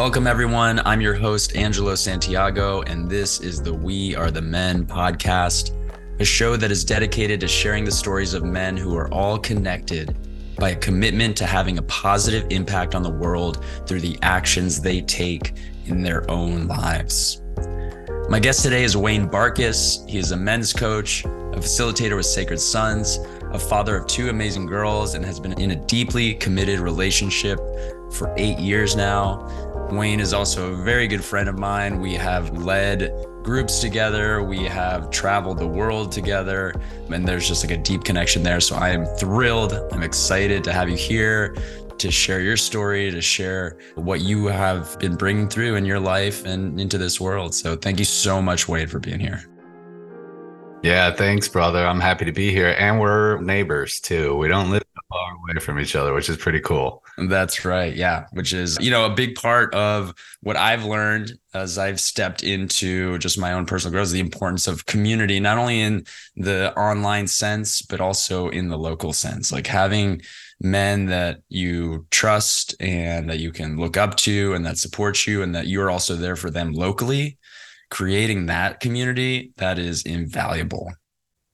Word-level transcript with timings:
Welcome, 0.00 0.26
everyone. 0.26 0.80
I'm 0.86 1.02
your 1.02 1.12
host, 1.12 1.54
Angelo 1.54 1.94
Santiago, 1.94 2.80
and 2.80 3.06
this 3.06 3.38
is 3.38 3.60
the 3.60 3.74
We 3.74 4.16
Are 4.16 4.30
the 4.30 4.40
Men 4.40 4.86
podcast, 4.86 5.76
a 6.18 6.24
show 6.24 6.56
that 6.56 6.70
is 6.70 6.86
dedicated 6.86 7.38
to 7.40 7.46
sharing 7.46 7.84
the 7.84 7.90
stories 7.90 8.32
of 8.32 8.42
men 8.42 8.78
who 8.78 8.96
are 8.96 9.12
all 9.12 9.38
connected 9.38 10.16
by 10.56 10.70
a 10.70 10.76
commitment 10.76 11.36
to 11.36 11.44
having 11.44 11.76
a 11.76 11.82
positive 11.82 12.46
impact 12.48 12.94
on 12.94 13.02
the 13.02 13.10
world 13.10 13.62
through 13.86 14.00
the 14.00 14.18
actions 14.22 14.80
they 14.80 15.02
take 15.02 15.52
in 15.84 16.00
their 16.00 16.28
own 16.30 16.66
lives. 16.66 17.42
My 18.30 18.40
guest 18.40 18.62
today 18.62 18.84
is 18.84 18.96
Wayne 18.96 19.28
Barkus. 19.28 20.08
He 20.08 20.16
is 20.16 20.30
a 20.30 20.36
men's 20.36 20.72
coach, 20.72 21.26
a 21.26 21.58
facilitator 21.58 22.16
with 22.16 22.24
Sacred 22.24 22.58
Sons, 22.58 23.18
a 23.52 23.58
father 23.58 23.98
of 23.98 24.06
two 24.06 24.30
amazing 24.30 24.64
girls, 24.64 25.14
and 25.14 25.22
has 25.26 25.38
been 25.38 25.60
in 25.60 25.72
a 25.72 25.86
deeply 25.86 26.32
committed 26.34 26.80
relationship 26.80 27.58
for 28.12 28.32
eight 28.36 28.58
years 28.58 28.96
now. 28.96 29.46
Wayne 29.92 30.20
is 30.20 30.32
also 30.32 30.72
a 30.72 30.76
very 30.76 31.06
good 31.06 31.24
friend 31.24 31.48
of 31.48 31.58
mine. 31.58 32.00
We 32.00 32.14
have 32.14 32.56
led 32.56 33.12
groups 33.42 33.80
together, 33.80 34.42
we 34.42 34.64
have 34.64 35.10
traveled 35.10 35.58
the 35.58 35.66
world 35.66 36.12
together, 36.12 36.74
and 37.10 37.26
there's 37.26 37.48
just 37.48 37.64
like 37.64 37.76
a 37.76 37.82
deep 37.82 38.04
connection 38.04 38.42
there. 38.42 38.60
So 38.60 38.76
I 38.76 38.90
am 38.90 39.06
thrilled. 39.06 39.72
I'm 39.92 40.02
excited 40.02 40.62
to 40.64 40.72
have 40.72 40.88
you 40.88 40.96
here 40.96 41.56
to 41.98 42.10
share 42.10 42.40
your 42.40 42.56
story, 42.56 43.10
to 43.10 43.20
share 43.20 43.76
what 43.94 44.20
you 44.20 44.46
have 44.46 44.98
been 44.98 45.16
bringing 45.16 45.48
through 45.48 45.76
in 45.76 45.84
your 45.84 46.00
life 46.00 46.44
and 46.46 46.80
into 46.80 46.96
this 46.96 47.20
world. 47.20 47.54
So 47.54 47.76
thank 47.76 47.98
you 47.98 48.06
so 48.06 48.40
much, 48.40 48.68
Wayne, 48.68 48.88
for 48.88 48.98
being 48.98 49.20
here. 49.20 49.44
Yeah, 50.82 51.12
thanks, 51.12 51.46
brother. 51.46 51.86
I'm 51.86 52.00
happy 52.00 52.24
to 52.24 52.32
be 52.32 52.50
here. 52.50 52.74
And 52.78 52.98
we're 52.98 53.38
neighbors 53.42 54.00
too. 54.00 54.34
We 54.36 54.48
don't 54.48 54.70
live 54.70 54.82
away 55.50 55.60
from 55.60 55.78
each 55.78 55.96
other, 55.96 56.14
which 56.14 56.28
is 56.28 56.36
pretty 56.36 56.60
cool. 56.60 57.02
That's 57.18 57.64
right. 57.64 57.94
Yeah. 57.94 58.26
Which 58.32 58.52
is, 58.52 58.78
you 58.80 58.90
know, 58.90 59.06
a 59.06 59.14
big 59.14 59.34
part 59.34 59.74
of 59.74 60.14
what 60.42 60.56
I've 60.56 60.84
learned 60.84 61.32
as 61.54 61.78
I've 61.78 62.00
stepped 62.00 62.42
into 62.42 63.18
just 63.18 63.38
my 63.38 63.52
own 63.52 63.66
personal 63.66 63.92
growth, 63.92 64.10
the 64.10 64.20
importance 64.20 64.66
of 64.66 64.86
community, 64.86 65.40
not 65.40 65.58
only 65.58 65.80
in 65.80 66.04
the 66.36 66.72
online 66.76 67.26
sense, 67.26 67.82
but 67.82 68.00
also 68.00 68.48
in 68.48 68.68
the 68.68 68.78
local 68.78 69.12
sense. 69.12 69.52
Like 69.52 69.66
having 69.66 70.22
men 70.60 71.06
that 71.06 71.40
you 71.48 72.06
trust 72.10 72.74
and 72.80 73.28
that 73.30 73.38
you 73.38 73.50
can 73.50 73.78
look 73.78 73.96
up 73.96 74.16
to 74.16 74.52
and 74.54 74.64
that 74.66 74.78
support 74.78 75.26
you 75.26 75.42
and 75.42 75.54
that 75.54 75.66
you're 75.66 75.90
also 75.90 76.14
there 76.14 76.36
for 76.36 76.50
them 76.50 76.72
locally 76.72 77.38
creating 77.88 78.46
that 78.46 78.78
community 78.78 79.52
that 79.56 79.78
is 79.78 80.02
invaluable 80.02 80.92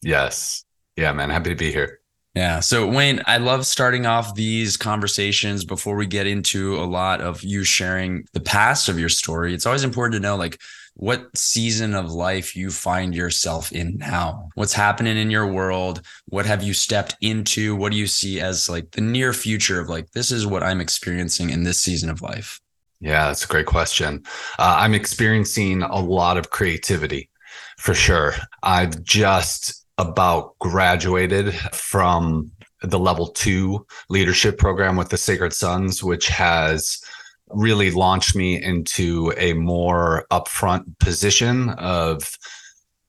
yes 0.02 0.64
yeah 0.96 1.12
man 1.12 1.30
happy 1.30 1.50
to 1.50 1.56
be 1.56 1.70
here 1.70 2.00
yeah 2.36 2.60
so 2.60 2.86
wayne 2.86 3.20
i 3.26 3.36
love 3.36 3.66
starting 3.66 4.06
off 4.06 4.34
these 4.36 4.76
conversations 4.76 5.64
before 5.64 5.96
we 5.96 6.06
get 6.06 6.26
into 6.26 6.76
a 6.76 6.86
lot 6.86 7.20
of 7.20 7.42
you 7.42 7.64
sharing 7.64 8.24
the 8.32 8.40
past 8.40 8.88
of 8.88 8.98
your 8.98 9.08
story 9.08 9.52
it's 9.52 9.66
always 9.66 9.82
important 9.82 10.14
to 10.14 10.20
know 10.20 10.36
like 10.36 10.60
what 10.96 11.36
season 11.36 11.94
of 11.94 12.10
life 12.10 12.56
you 12.56 12.70
find 12.70 13.14
yourself 13.14 13.70
in 13.70 13.98
now. 13.98 14.48
What's 14.54 14.72
happening 14.72 15.18
in 15.18 15.30
your 15.30 15.46
world? 15.46 16.00
What 16.26 16.46
have 16.46 16.62
you 16.62 16.72
stepped 16.72 17.16
into? 17.20 17.76
What 17.76 17.92
do 17.92 17.98
you 17.98 18.06
see 18.06 18.40
as 18.40 18.70
like 18.70 18.92
the 18.92 19.02
near 19.02 19.34
future 19.34 19.78
of 19.78 19.90
like, 19.90 20.12
this 20.12 20.30
is 20.30 20.46
what 20.46 20.62
I'm 20.62 20.80
experiencing 20.80 21.50
in 21.50 21.64
this 21.64 21.78
season 21.78 22.08
of 22.08 22.22
life? 22.22 22.60
Yeah, 23.00 23.26
that's 23.26 23.44
a 23.44 23.48
great 23.48 23.66
question. 23.66 24.24
Uh, 24.58 24.76
I'm 24.78 24.94
experiencing 24.94 25.82
a 25.82 26.00
lot 26.00 26.38
of 26.38 26.48
creativity 26.48 27.28
for 27.76 27.92
sure. 27.92 28.32
I've 28.62 29.04
just 29.04 29.85
about 29.98 30.58
graduated 30.58 31.54
from 31.72 32.50
the 32.82 32.98
level 32.98 33.28
two 33.28 33.86
leadership 34.08 34.58
program 34.58 34.96
with 34.96 35.08
the 35.08 35.16
Sacred 35.16 35.52
Sons, 35.52 36.02
which 36.02 36.28
has 36.28 37.00
really 37.48 37.90
launched 37.90 38.34
me 38.34 38.62
into 38.62 39.32
a 39.36 39.52
more 39.54 40.26
upfront 40.30 40.98
position 40.98 41.70
of 41.70 42.36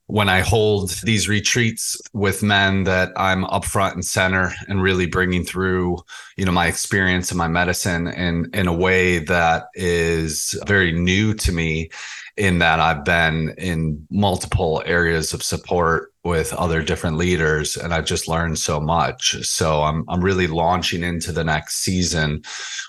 when 0.07 0.29
I 0.29 0.39
hold 0.39 0.91
these 1.03 1.27
retreats 1.27 1.99
with 2.13 2.41
men 2.41 2.85
that 2.85 3.11
I'm 3.17 3.43
upfront 3.43 3.93
and 3.93 4.05
center 4.05 4.53
and 4.69 4.81
really 4.81 5.05
bringing 5.05 5.43
through, 5.43 5.97
you 6.37 6.45
know, 6.45 6.51
my 6.53 6.67
experience 6.67 7.29
and 7.29 7.37
my 7.37 7.49
medicine 7.49 8.07
in 8.07 8.49
in 8.53 8.67
a 8.67 8.73
way 8.73 9.19
that 9.19 9.65
is 9.73 10.57
very 10.65 10.93
new 10.93 11.33
to 11.33 11.51
me 11.51 11.89
in 12.37 12.59
that 12.59 12.79
I've 12.79 13.03
been 13.03 13.55
in 13.57 14.05
multiple 14.11 14.83
areas 14.85 15.33
of 15.33 15.41
support 15.41 16.13
with 16.23 16.53
other 16.53 16.83
different 16.83 17.17
leaders 17.17 17.75
and 17.77 17.93
I've 17.93 18.05
just 18.05 18.27
learned 18.27 18.59
so 18.59 18.79
much. 18.79 19.43
So 19.45 19.81
I'm 19.81 20.05
I'm 20.07 20.23
really 20.23 20.47
launching 20.47 21.03
into 21.03 21.31
the 21.31 21.43
next 21.43 21.77
season 21.77 22.43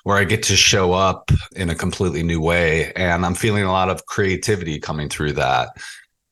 where 0.05 0.17
I 0.17 0.25
get 0.25 0.43
to 0.45 0.57
show 0.57 0.93
up 0.93 1.31
in 1.57 1.71
a 1.71 1.75
completely 1.75 2.23
new 2.23 2.41
way 2.41 2.93
and 2.95 3.25
I'm 3.25 3.35
feeling 3.35 3.65
a 3.65 3.73
lot 3.73 3.89
of 3.89 4.07
creativity 4.07 4.79
coming 4.79 5.09
through 5.09 5.33
that 5.35 5.71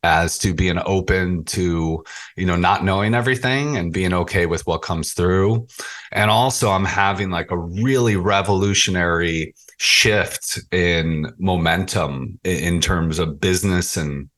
as 0.07 0.39
to 0.39 0.55
being 0.55 0.79
open 0.87 1.45
to 1.45 2.05
you 2.37 2.47
know 2.47 2.57
not 2.57 2.85
knowing 2.85 3.13
everything 3.15 3.77
and 3.77 3.93
being 3.93 4.15
okay 4.15 4.47
with 4.47 4.65
what 4.67 4.83
comes 4.83 5.13
through. 5.13 5.67
And 6.13 6.31
also 6.31 6.71
i'm 6.71 6.85
having 6.85 7.31
like 7.31 7.51
a 7.51 7.59
really 7.59 8.17
revolutionary 8.17 9.55
shift 9.79 10.61
in 10.73 11.33
momentum 11.39 12.39
in 12.45 12.81
terms 12.81 13.19
of 13.19 13.41
business 13.41 13.97
and 13.97 14.31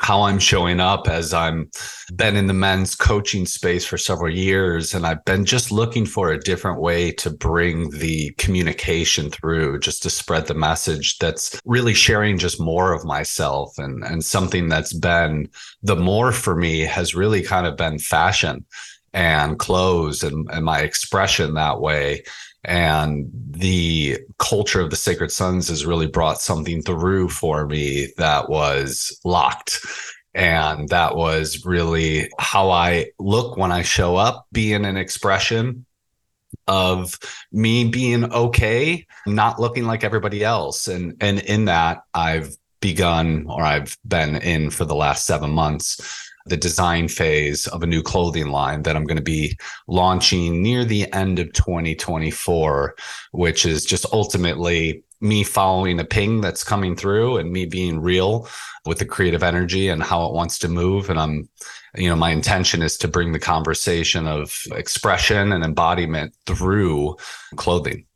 how 0.00 0.22
I'm 0.22 0.38
showing 0.38 0.80
up 0.80 1.08
as 1.08 1.34
I'm 1.34 1.70
been 2.16 2.34
in 2.34 2.46
the 2.46 2.54
men's 2.54 2.94
coaching 2.94 3.44
space 3.44 3.84
for 3.84 3.98
several 3.98 4.34
years 4.34 4.94
and 4.94 5.06
I've 5.06 5.24
been 5.26 5.44
just 5.44 5.70
looking 5.70 6.06
for 6.06 6.30
a 6.30 6.40
different 6.40 6.80
way 6.80 7.12
to 7.12 7.28
bring 7.28 7.90
the 7.90 8.30
communication 8.38 9.30
through 9.30 9.80
just 9.80 10.02
to 10.04 10.10
spread 10.10 10.46
the 10.46 10.54
message 10.54 11.18
that's 11.18 11.60
really 11.66 11.92
sharing 11.92 12.38
just 12.38 12.58
more 12.58 12.94
of 12.94 13.04
myself 13.04 13.76
and 13.76 14.02
and 14.02 14.24
something 14.24 14.68
that's 14.68 14.94
been 14.94 15.50
the 15.82 15.96
more 15.96 16.32
for 16.32 16.56
me 16.56 16.80
has 16.80 17.14
really 17.14 17.42
kind 17.42 17.66
of 17.66 17.76
been 17.76 17.98
fashion 17.98 18.64
and 19.12 19.58
clothes 19.58 20.22
and, 20.22 20.48
and 20.50 20.64
my 20.64 20.80
expression 20.80 21.54
that 21.54 21.80
way 21.80 22.22
and 22.64 23.30
the 23.50 24.18
culture 24.38 24.80
of 24.80 24.90
the 24.90 24.96
sacred 24.96 25.32
sons 25.32 25.68
has 25.68 25.86
really 25.86 26.06
brought 26.06 26.40
something 26.40 26.82
through 26.82 27.28
for 27.28 27.66
me 27.66 28.12
that 28.18 28.48
was 28.48 29.18
locked. 29.24 29.80
And 30.34 30.88
that 30.90 31.16
was 31.16 31.64
really 31.64 32.30
how 32.38 32.70
i 32.70 33.06
look 33.18 33.56
when 33.56 33.72
i 33.72 33.82
show 33.82 34.14
up 34.14 34.46
being 34.52 34.84
an 34.84 34.96
expression 34.96 35.84
of 36.68 37.18
me 37.50 37.88
being 37.88 38.32
okay 38.32 39.06
not 39.26 39.58
looking 39.58 39.86
like 39.86 40.04
everybody 40.04 40.44
else. 40.44 40.86
And 40.86 41.16
and 41.20 41.40
in 41.40 41.64
that 41.64 42.02
i've 42.14 42.56
begun 42.80 43.46
or 43.48 43.62
i've 43.62 43.98
been 44.06 44.36
in 44.36 44.70
for 44.70 44.84
the 44.84 44.94
last 44.94 45.26
7 45.26 45.50
months 45.50 46.29
the 46.50 46.56
design 46.56 47.08
phase 47.08 47.66
of 47.68 47.82
a 47.82 47.86
new 47.86 48.02
clothing 48.02 48.48
line 48.48 48.82
that 48.82 48.96
I'm 48.96 49.04
going 49.04 49.16
to 49.16 49.22
be 49.22 49.58
launching 49.86 50.62
near 50.62 50.84
the 50.84 51.10
end 51.12 51.38
of 51.38 51.52
2024, 51.52 52.94
which 53.32 53.64
is 53.64 53.84
just 53.86 54.04
ultimately 54.12 55.02
me 55.22 55.44
following 55.44 56.00
a 56.00 56.04
ping 56.04 56.40
that's 56.40 56.64
coming 56.64 56.96
through 56.96 57.36
and 57.36 57.52
me 57.52 57.66
being 57.66 58.00
real 58.00 58.48
with 58.86 58.98
the 58.98 59.04
creative 59.04 59.42
energy 59.42 59.88
and 59.88 60.02
how 60.02 60.26
it 60.26 60.32
wants 60.32 60.58
to 60.58 60.68
move. 60.68 61.10
And 61.10 61.20
I'm, 61.20 61.48
you 61.94 62.08
know, 62.08 62.16
my 62.16 62.30
intention 62.30 62.82
is 62.82 62.96
to 62.98 63.08
bring 63.08 63.32
the 63.32 63.38
conversation 63.38 64.26
of 64.26 64.62
expression 64.72 65.52
and 65.52 65.62
embodiment 65.62 66.34
through 66.46 67.16
clothing. 67.56 68.06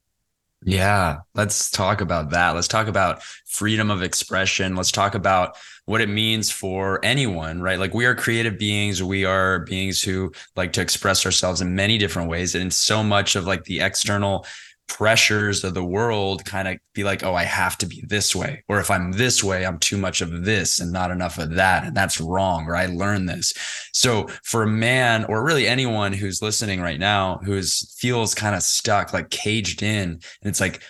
Yeah, 0.65 1.19
let's 1.35 1.71
talk 1.71 2.01
about 2.01 2.31
that. 2.31 2.53
Let's 2.55 2.69
talk 2.69 2.87
about 2.87 3.23
freedom 3.23 3.91
of 3.91 4.03
expression. 4.03 4.77
Let's 4.77 4.93
talk 4.93 5.15
about 5.15 5.57
what 5.87 6.01
it 6.01 6.09
means 6.09 6.51
for 6.51 6.99
anyone, 7.05 7.61
right? 7.61 7.79
Like 7.79 7.95
we 7.95 8.07
are 8.07 8.15
creative 8.15 8.59
beings. 8.59 9.03
We 9.03 9.25
are 9.25 9.61
beings 9.61 10.01
who 10.01 10.33
like 10.57 10.73
to 10.75 10.81
express 10.81 11.27
ourselves 11.27 11.61
in 11.61 11.75
many 11.75 11.99
different 11.99 12.31
ways. 12.31 12.55
And 12.55 12.73
so 12.73 13.03
much 13.03 13.37
of 13.37 13.47
like 13.47 13.65
the 13.65 13.81
external 13.81 14.47
pressures 14.87 15.65
of 15.65 15.75
the 15.75 15.85
world 15.85 16.45
kind 16.45 16.69
of 16.69 16.79
be 16.93 17.05
like, 17.05 17.23
oh, 17.23 17.35
I 17.35 17.45
have 17.45 17.77
to 17.79 17.87
be 17.87 18.05
this 18.07 18.35
way. 18.35 18.65
Or 18.69 18.81
if 18.81 18.91
I'm 18.91 19.13
this 19.13 19.43
way, 19.43 19.65
I'm 19.65 19.79
too 19.79 19.97
much 19.97 20.21
of 20.21 20.45
this 20.45 20.81
and 20.81 20.93
not 20.93 21.11
enough 21.11 21.39
of 21.39 21.55
that. 21.55 21.85
And 21.85 21.97
that's 21.97 22.21
wrong. 22.21 22.67
Or 22.67 22.77
I 22.77 22.87
learned 22.87 23.29
this. 23.29 23.53
So 23.93 24.27
for 24.43 24.63
a 24.63 24.69
man 24.69 25.25
or 25.25 25.45
really 25.45 25.67
anyone 25.67 26.13
who's 26.13 26.43
listening 26.43 26.81
right 26.81 27.01
now 27.01 27.41
who's 27.45 27.95
feels 27.99 28.35
kind 28.35 28.55
of 28.55 28.63
stuck, 28.63 29.13
like 29.13 29.31
caged 29.31 29.83
in, 29.83 30.11
and 30.11 30.21
it's 30.43 30.61
like 30.61 30.83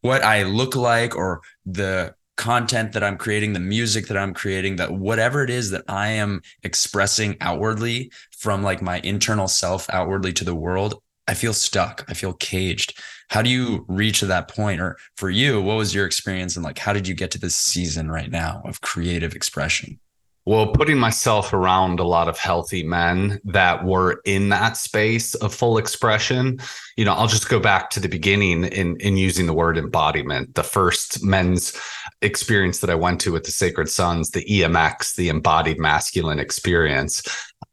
what 0.00 0.22
I 0.22 0.44
look 0.44 0.74
like 0.74 1.14
or 1.14 1.42
the 1.66 2.14
content 2.36 2.92
that 2.92 3.04
I'm 3.04 3.16
creating, 3.16 3.52
the 3.52 3.60
music 3.60 4.08
that 4.08 4.16
I'm 4.16 4.34
creating, 4.34 4.76
that 4.76 4.92
whatever 4.92 5.42
it 5.44 5.50
is 5.50 5.70
that 5.70 5.84
I 5.88 6.08
am 6.08 6.42
expressing 6.62 7.36
outwardly 7.40 8.10
from 8.36 8.62
like 8.62 8.82
my 8.82 9.00
internal 9.00 9.48
self 9.48 9.88
outwardly 9.90 10.32
to 10.34 10.44
the 10.44 10.54
world, 10.54 11.00
I 11.26 11.34
feel 11.34 11.54
stuck. 11.54 12.04
I 12.08 12.14
feel 12.14 12.34
caged. 12.34 13.00
How 13.30 13.40
do 13.40 13.48
you 13.48 13.84
reach 13.88 14.20
that 14.20 14.48
point? 14.48 14.80
Or 14.80 14.96
for 15.16 15.30
you, 15.30 15.60
what 15.60 15.76
was 15.76 15.94
your 15.94 16.06
experience 16.06 16.56
and 16.56 16.64
like 16.64 16.78
how 16.78 16.92
did 16.92 17.08
you 17.08 17.14
get 17.14 17.30
to 17.32 17.38
this 17.38 17.56
season 17.56 18.10
right 18.10 18.30
now 18.30 18.62
of 18.64 18.80
creative 18.80 19.34
expression? 19.34 19.98
Well, 20.46 20.72
putting 20.72 20.98
myself 20.98 21.54
around 21.54 22.00
a 22.00 22.04
lot 22.04 22.28
of 22.28 22.38
healthy 22.38 22.82
men 22.82 23.40
that 23.44 23.82
were 23.82 24.20
in 24.26 24.50
that 24.50 24.76
space 24.76 25.34
of 25.36 25.54
full 25.54 25.78
expression, 25.78 26.58
you 26.98 27.04
know, 27.06 27.14
I'll 27.14 27.26
just 27.26 27.48
go 27.48 27.58
back 27.58 27.88
to 27.90 28.00
the 28.00 28.10
beginning 28.10 28.64
in 28.64 28.98
in 28.98 29.16
using 29.16 29.46
the 29.46 29.54
word 29.54 29.78
embodiment. 29.78 30.54
The 30.54 30.62
first 30.62 31.24
men's 31.24 31.72
experience 32.20 32.80
that 32.80 32.90
I 32.90 32.94
went 32.94 33.22
to 33.22 33.32
with 33.32 33.44
the 33.44 33.52
Sacred 33.52 33.88
Sons, 33.88 34.32
the 34.32 34.44
EMX, 34.44 35.16
the 35.16 35.30
embodied 35.30 35.78
masculine 35.78 36.38
experience. 36.38 37.22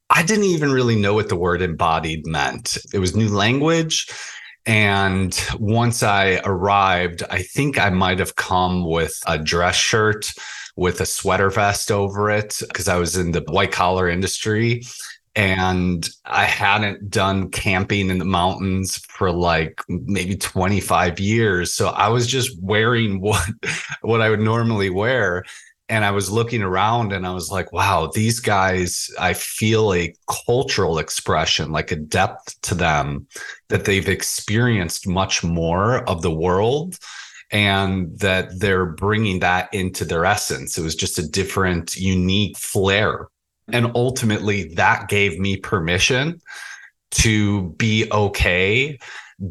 I 0.10 0.24
didn't 0.24 0.46
even 0.46 0.72
really 0.72 0.96
know 0.96 1.14
what 1.14 1.28
the 1.28 1.36
word 1.36 1.62
embodied 1.62 2.26
meant. 2.26 2.78
It 2.94 3.00
was 3.00 3.16
new 3.16 3.30
language. 3.30 4.08
And 4.66 5.38
once 5.60 6.04
I 6.04 6.40
arrived, 6.46 7.24
I 7.30 7.42
think 7.42 7.80
I 7.80 7.90
might 7.90 8.20
have 8.20 8.36
come 8.36 8.86
with 8.88 9.18
a 9.26 9.38
dress 9.38 9.76
shirt 9.76 10.32
with 10.76 11.02
a 11.02 11.06
sweater 11.06 11.50
vest 11.50 11.92
over 11.92 12.30
it 12.30 12.58
because 12.68 12.88
I 12.88 12.98
was 12.98 13.18
in 13.18 13.32
the 13.32 13.42
white 13.42 13.72
collar 13.72 14.10
industry. 14.10 14.84
And 15.34 16.10
I 16.26 16.44
hadn't 16.44 17.10
done 17.10 17.52
camping 17.52 18.10
in 18.10 18.18
the 18.18 18.26
mountains 18.26 18.98
for 18.98 19.32
like 19.32 19.82
maybe 19.88 20.36
25 20.36 21.22
years. 21.22 21.74
So 21.74 21.88
I 21.88 22.10
was 22.10 22.28
just 22.28 22.62
wearing 22.62 23.22
what 23.22 23.48
what 24.02 24.22
I 24.22 24.30
would 24.30 24.42
normally 24.42 24.90
wear. 24.90 25.46
And 25.88 26.06
I 26.06 26.12
was 26.12 26.32
looking 26.32 26.62
around 26.62 27.12
and 27.12 27.28
I 27.28 27.34
was 27.34 27.52
like, 27.52 27.74
wow, 27.74 28.10
these 28.14 28.40
guys, 28.40 29.10
I 29.20 29.34
feel 29.34 29.94
a 29.94 30.14
cultural 30.46 31.00
expression, 31.00 31.72
like 31.72 31.92
a 31.92 31.98
depth 31.98 32.60
to 32.62 32.76
them 32.76 33.28
that 33.68 33.84
they've 33.84 34.08
experienced 34.08 35.06
much 35.06 35.44
more 35.44 36.10
of 36.10 36.22
the 36.22 36.32
world 36.32 36.98
and 37.51 38.18
that 38.19 38.59
they're 38.59 38.86
bringing 38.86 39.39
that 39.39 39.74
into 39.74 40.06
their 40.06 40.25
essence. 40.25 40.77
It 40.77 40.83
was 40.83 40.95
just 40.95 41.19
a 41.19 41.27
different, 41.27 41.95
unique 41.95 42.57
flair. 42.57 43.13
Mm-hmm. 43.69 43.75
And 43.75 43.92
ultimately, 43.95 44.74
that 44.75 45.09
gave 45.09 45.39
me 45.39 45.57
permission 45.57 46.42
to 47.12 47.69
be 47.71 48.07
okay 48.12 48.98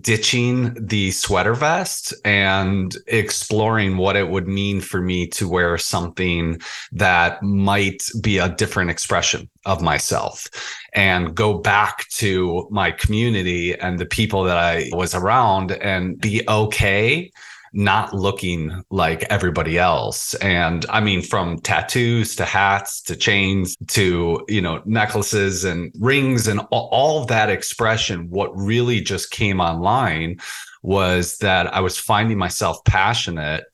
ditching 0.00 0.74
the 0.86 1.10
sweater 1.10 1.54
vest 1.54 2.14
and 2.24 2.96
exploring 3.08 3.96
what 3.96 4.16
it 4.16 4.28
would 4.28 4.46
mean 4.46 4.80
for 4.80 5.00
me 5.00 5.26
to 5.26 5.48
wear 5.48 5.76
something 5.78 6.60
that 6.92 7.42
might 7.42 8.02
be 8.22 8.38
a 8.38 8.48
different 8.48 8.90
expression 8.90 9.50
of 9.66 9.82
myself 9.82 10.46
and 10.92 11.34
go 11.34 11.58
back 11.58 12.08
to 12.10 12.68
my 12.70 12.92
community 12.92 13.74
and 13.74 13.98
the 13.98 14.06
people 14.06 14.44
that 14.44 14.56
I 14.56 14.90
was 14.92 15.14
around 15.14 15.72
and 15.72 16.20
be 16.20 16.42
okay 16.48 17.32
not 17.72 18.12
looking 18.12 18.82
like 18.90 19.22
everybody 19.24 19.78
else. 19.78 20.34
And 20.34 20.84
I 20.88 21.00
mean, 21.00 21.22
from 21.22 21.60
tattoos 21.60 22.34
to 22.36 22.44
hats 22.44 23.00
to 23.02 23.16
chains 23.16 23.76
to, 23.88 24.44
you 24.48 24.60
know, 24.60 24.82
necklaces 24.84 25.64
and 25.64 25.92
rings 25.98 26.48
and 26.48 26.60
all, 26.70 27.24
that 27.26 27.50
expression, 27.50 28.30
what 28.30 28.56
really 28.56 29.00
just 29.00 29.30
came 29.30 29.60
online 29.60 30.38
was 30.82 31.38
that 31.38 31.72
I 31.74 31.80
was 31.80 31.98
finding 31.98 32.38
myself 32.38 32.82
passionate 32.84 33.64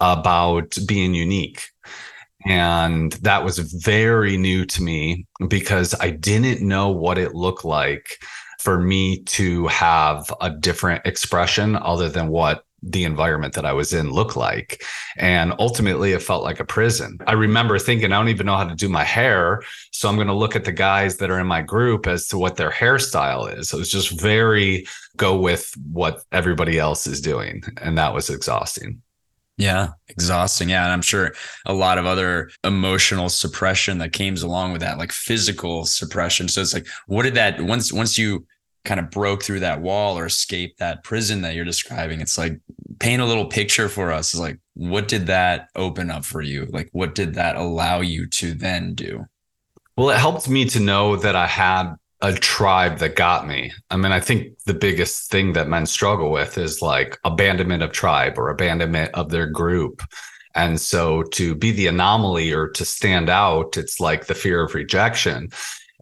about 0.00 0.76
being 0.86 1.14
unique. 1.14 1.68
And 2.46 3.12
that 3.12 3.44
was 3.44 3.58
very 3.58 4.36
new 4.36 4.66
to 4.66 4.82
me 4.82 5.26
because 5.48 5.94
I 6.00 6.10
didn't 6.10 6.66
know 6.66 6.90
what 6.90 7.18
it 7.18 7.34
looked 7.34 7.64
like 7.64 8.18
for 8.58 8.80
me 8.80 9.22
to 9.24 9.66
have 9.68 10.32
a 10.40 10.50
different 10.50 11.06
expression 11.06 11.76
other 11.76 12.08
than 12.08 12.28
what 12.28 12.63
the 12.86 13.04
environment 13.04 13.54
that 13.54 13.64
I 13.64 13.72
was 13.72 13.92
in 13.92 14.10
looked 14.10 14.36
like. 14.36 14.84
And 15.16 15.54
ultimately, 15.58 16.12
it 16.12 16.22
felt 16.22 16.44
like 16.44 16.60
a 16.60 16.64
prison. 16.64 17.18
I 17.26 17.32
remember 17.32 17.78
thinking, 17.78 18.12
I 18.12 18.18
don't 18.18 18.28
even 18.28 18.46
know 18.46 18.56
how 18.56 18.68
to 18.68 18.74
do 18.74 18.88
my 18.88 19.04
hair. 19.04 19.62
So 19.90 20.08
I'm 20.08 20.16
going 20.16 20.28
to 20.28 20.34
look 20.34 20.54
at 20.54 20.64
the 20.64 20.72
guys 20.72 21.16
that 21.16 21.30
are 21.30 21.40
in 21.40 21.46
my 21.46 21.62
group 21.62 22.06
as 22.06 22.28
to 22.28 22.38
what 22.38 22.56
their 22.56 22.70
hairstyle 22.70 23.56
is. 23.58 23.70
So 23.70 23.78
it 23.78 23.80
was 23.80 23.90
just 23.90 24.20
very 24.20 24.86
go 25.16 25.36
with 25.38 25.72
what 25.90 26.22
everybody 26.32 26.78
else 26.78 27.06
is 27.06 27.20
doing. 27.20 27.62
And 27.80 27.96
that 27.98 28.14
was 28.14 28.30
exhausting. 28.30 29.02
Yeah, 29.56 29.90
exhausting. 30.08 30.68
Yeah. 30.68 30.82
And 30.84 30.92
I'm 30.92 31.02
sure 31.02 31.32
a 31.64 31.72
lot 31.72 31.98
of 31.98 32.06
other 32.06 32.50
emotional 32.64 33.28
suppression 33.28 33.98
that 33.98 34.12
came 34.12 34.34
along 34.36 34.72
with 34.72 34.80
that, 34.80 34.98
like 34.98 35.12
physical 35.12 35.84
suppression. 35.84 36.48
So 36.48 36.60
it's 36.60 36.74
like, 36.74 36.86
what 37.06 37.22
did 37.22 37.34
that 37.34 37.60
once 37.60 37.92
once 37.92 38.18
you 38.18 38.46
kind 38.84 39.00
of 39.00 39.10
broke 39.10 39.42
through 39.42 39.60
that 39.60 39.80
wall 39.80 40.18
or 40.18 40.26
escaped 40.26 40.78
that 40.78 41.02
prison 41.04 41.42
that 41.42 41.54
you're 41.54 41.64
describing 41.64 42.20
it's 42.20 42.36
like 42.36 42.60
paint 42.98 43.22
a 43.22 43.24
little 43.24 43.46
picture 43.46 43.88
for 43.88 44.12
us. 44.12 44.34
Is 44.34 44.40
like 44.40 44.58
what 44.74 45.08
did 45.08 45.26
that 45.26 45.68
open 45.74 46.10
up 46.10 46.24
for 46.24 46.42
you? 46.42 46.66
Like 46.66 46.88
what 46.92 47.14
did 47.14 47.34
that 47.34 47.56
allow 47.56 48.00
you 48.00 48.26
to 48.28 48.54
then 48.54 48.94
do? 48.94 49.24
Well 49.96 50.10
it 50.10 50.18
helped 50.18 50.48
me 50.48 50.64
to 50.66 50.80
know 50.80 51.16
that 51.16 51.36
i 51.36 51.46
had 51.46 51.94
a 52.20 52.32
tribe 52.32 52.98
that 52.98 53.16
got 53.16 53.46
me. 53.46 53.72
I 53.90 53.96
mean 53.96 54.12
i 54.12 54.20
think 54.20 54.58
the 54.66 54.74
biggest 54.74 55.30
thing 55.30 55.52
that 55.54 55.68
men 55.68 55.86
struggle 55.86 56.30
with 56.30 56.58
is 56.58 56.82
like 56.82 57.18
abandonment 57.24 57.82
of 57.82 57.92
tribe 57.92 58.38
or 58.38 58.50
abandonment 58.50 59.10
of 59.14 59.30
their 59.30 59.46
group. 59.46 60.02
And 60.56 60.80
so 60.80 61.24
to 61.32 61.56
be 61.56 61.72
the 61.72 61.88
anomaly 61.88 62.52
or 62.52 62.68
to 62.70 62.84
stand 62.84 63.28
out 63.28 63.76
it's 63.76 63.98
like 63.98 64.26
the 64.26 64.34
fear 64.34 64.62
of 64.62 64.74
rejection 64.74 65.50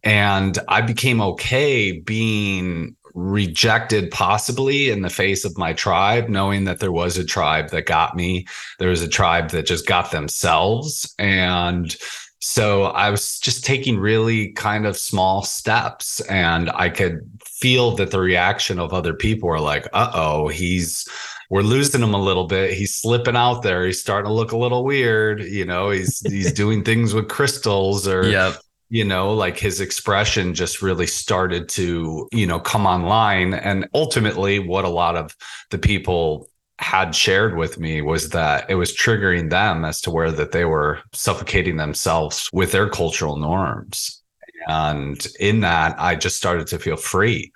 and 0.03 0.59
I 0.69 0.81
became 0.81 1.21
okay 1.21 1.93
being 1.93 2.97
rejected 3.15 4.11
possibly 4.11 4.91
in 4.91 5.03
the 5.03 5.11
face 5.11 5.45
of 5.45 5.59
my 5.59 5.73
tribe, 5.73 6.29
knowing 6.29 6.65
that 6.65 6.81
there 6.81 6.93
was 6.93 7.19
a 7.19 7.25
tribe 7.25 7.71
that 7.71 7.87
got 7.87 8.17
me. 8.17 8.47
There 8.79 8.89
was 8.89 9.03
a 9.03 9.09
tribe 9.09 9.51
that 9.51 9.67
just 9.67 9.87
got 9.87 10.11
themselves. 10.11 11.15
And 11.19 11.95
so 12.41 12.85
I 12.85 13.11
was 13.11 13.39
just 13.39 13.65
taking 13.65 13.99
really 13.99 14.53
kind 14.53 14.87
of 14.87 14.97
small 14.97 15.43
steps 15.43 16.21
and 16.23 16.71
I 16.71 16.89
could 16.89 17.21
feel 17.45 17.93
that 17.97 18.11
the 18.11 18.21
reaction 18.21 18.79
of 18.81 18.93
other 18.93 19.15
people 19.15 19.49
were 19.49 19.61
like, 19.61 19.87
uh 19.93 20.11
oh, 20.15 20.49
he's 20.49 21.07
we're 21.51 21.63
losing 21.63 22.03
him 22.03 22.15
a 22.15 22.21
little 22.23 22.47
bit. 22.47 22.73
He's 22.73 22.97
slipping 22.97 23.37
out 23.37 23.63
there. 23.63 23.85
He's 23.85 24.01
starting 24.01 24.31
to 24.31 24.33
look 24.33 24.53
a 24.53 24.57
little 24.57 24.85
weird. 24.85 25.43
You 25.43 25.67
know, 25.67 25.91
he's 25.91 26.21
he's 26.21 26.53
doing 26.55 26.83
things 26.83 27.15
with 27.15 27.29
crystals 27.29 28.09
or 28.09 28.27
yep 28.27 28.57
you 28.93 29.05
know 29.05 29.33
like 29.33 29.59
his 29.59 29.81
expression 29.81 30.53
just 30.53 30.83
really 30.83 31.06
started 31.06 31.67
to 31.67 32.29
you 32.31 32.47
know 32.47 32.61
come 32.61 32.87
online. 32.87 33.55
And 33.55 33.89
ultimately 33.94 34.59
what 34.59 34.85
a 34.85 34.91
lot 34.91 35.17
of 35.17 35.35
the 35.71 35.79
people 35.79 36.50
had 36.79 37.15
shared 37.15 37.56
with 37.56 37.79
me 37.79 38.03
was 38.03 38.29
that 38.31 38.69
it 38.69 38.75
was 38.75 38.94
triggering 38.94 39.49
them 39.49 39.87
as 39.87 40.03
to 40.03 40.11
where 40.11 40.31
that 40.31 40.53
they 40.53 40.67
were 40.67 41.00
suffocating 41.15 41.79
themselves 41.79 42.50
with 42.53 42.73
their 42.73 42.91
cultural 42.91 43.39
norms. 43.39 44.23
And 44.69 45.27
in 45.41 45.61
that 45.61 45.99
i 45.99 46.15
just 46.15 46.37
started 46.37 46.67
to 46.69 46.79
feel 46.79 46.99
free. 46.99 47.51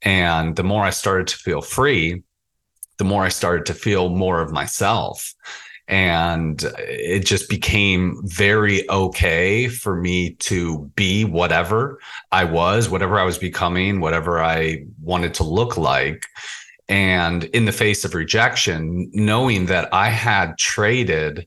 And 0.00 0.56
the 0.56 0.64
more 0.64 0.84
i 0.84 0.90
started 0.90 1.26
to 1.28 1.36
feel 1.36 1.60
free 1.60 2.22
the 2.96 3.04
more 3.04 3.24
i 3.24 3.28
started 3.28 3.66
to 3.66 3.74
feel 3.74 4.08
more 4.08 4.40
of 4.40 4.52
myself 4.52 5.34
and 5.88 6.62
it 6.78 7.26
just 7.26 7.48
became 7.48 8.20
very 8.24 8.88
okay 8.88 9.68
for 9.68 9.96
me 9.96 10.34
to 10.34 10.90
be 10.96 11.24
whatever 11.24 11.98
I 12.30 12.44
was, 12.44 12.88
whatever 12.88 13.18
I 13.18 13.24
was 13.24 13.38
becoming, 13.38 14.00
whatever 14.00 14.42
I 14.42 14.84
wanted 15.00 15.34
to 15.34 15.44
look 15.44 15.76
like. 15.76 16.26
And 16.88 17.44
in 17.44 17.64
the 17.64 17.72
face 17.72 18.04
of 18.04 18.14
rejection, 18.14 19.10
knowing 19.12 19.66
that 19.66 19.88
I 19.92 20.08
had 20.08 20.58
traded 20.58 21.46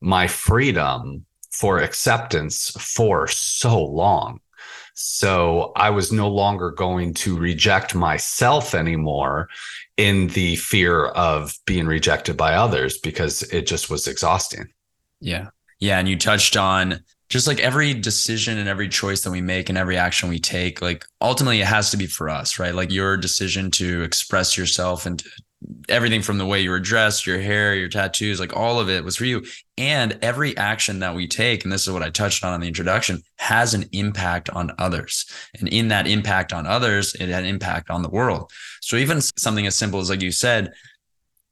my 0.00 0.26
freedom 0.26 1.24
for 1.50 1.78
acceptance 1.78 2.70
for 2.78 3.26
so 3.26 3.82
long. 3.82 4.40
So 4.94 5.72
I 5.76 5.90
was 5.90 6.12
no 6.12 6.28
longer 6.28 6.70
going 6.70 7.14
to 7.14 7.38
reject 7.38 7.94
myself 7.94 8.74
anymore 8.74 9.48
in 10.00 10.28
the 10.28 10.56
fear 10.56 11.08
of 11.08 11.52
being 11.66 11.86
rejected 11.86 12.34
by 12.34 12.54
others 12.54 12.96
because 12.96 13.42
it 13.42 13.66
just 13.66 13.90
was 13.90 14.08
exhausting. 14.08 14.66
Yeah. 15.20 15.48
Yeah. 15.78 15.98
And 15.98 16.08
you 16.08 16.16
touched 16.16 16.56
on 16.56 17.00
just 17.28 17.46
like 17.46 17.60
every 17.60 17.92
decision 17.92 18.56
and 18.56 18.66
every 18.66 18.88
choice 18.88 19.20
that 19.22 19.30
we 19.30 19.42
make 19.42 19.68
and 19.68 19.76
every 19.76 19.98
action 19.98 20.30
we 20.30 20.38
take, 20.38 20.80
like 20.80 21.04
ultimately 21.20 21.60
it 21.60 21.66
has 21.66 21.90
to 21.90 21.98
be 21.98 22.06
for 22.06 22.30
us, 22.30 22.58
right? 22.58 22.74
Like 22.74 22.90
your 22.90 23.18
decision 23.18 23.70
to 23.72 24.02
express 24.02 24.56
yourself 24.56 25.04
and 25.04 25.22
everything 25.88 26.22
from 26.22 26.38
the 26.38 26.46
way 26.46 26.60
you 26.60 26.70
were 26.70 26.80
dressed, 26.80 27.26
your 27.26 27.40
hair, 27.40 27.74
your 27.74 27.88
tattoos, 27.88 28.40
like 28.40 28.56
all 28.56 28.80
of 28.80 28.88
it 28.88 29.04
was 29.04 29.16
for 29.16 29.26
you. 29.26 29.44
And 29.76 30.18
every 30.22 30.56
action 30.56 31.00
that 31.00 31.14
we 31.14 31.26
take, 31.28 31.64
and 31.64 31.72
this 31.72 31.86
is 31.86 31.92
what 31.92 32.02
I 32.02 32.10
touched 32.10 32.44
on 32.44 32.54
in 32.54 32.60
the 32.60 32.68
introduction, 32.68 33.22
has 33.36 33.74
an 33.74 33.84
impact 33.92 34.48
on 34.50 34.72
others. 34.78 35.26
And 35.58 35.68
in 35.68 35.88
that 35.88 36.06
impact 36.06 36.52
on 36.52 36.66
others, 36.66 37.14
it 37.14 37.28
had 37.28 37.44
an 37.44 37.48
impact 37.48 37.90
on 37.90 38.02
the 38.02 38.08
world. 38.08 38.50
So 38.80 38.96
even 38.96 39.20
something 39.20 39.66
as 39.66 39.76
simple 39.76 40.00
as, 40.00 40.08
like 40.08 40.22
you 40.22 40.32
said, 40.32 40.72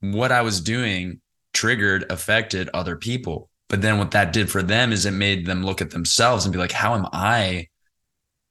what 0.00 0.32
I 0.32 0.42
was 0.42 0.60
doing 0.60 1.20
triggered, 1.52 2.10
affected 2.10 2.70
other 2.72 2.96
people. 2.96 3.50
But 3.68 3.82
then 3.82 3.98
what 3.98 4.12
that 4.12 4.32
did 4.32 4.50
for 4.50 4.62
them 4.62 4.92
is 4.92 5.04
it 5.04 5.10
made 5.10 5.44
them 5.44 5.64
look 5.64 5.82
at 5.82 5.90
themselves 5.90 6.44
and 6.46 6.52
be 6.52 6.58
like, 6.58 6.72
how 6.72 6.94
am 6.94 7.06
I 7.12 7.68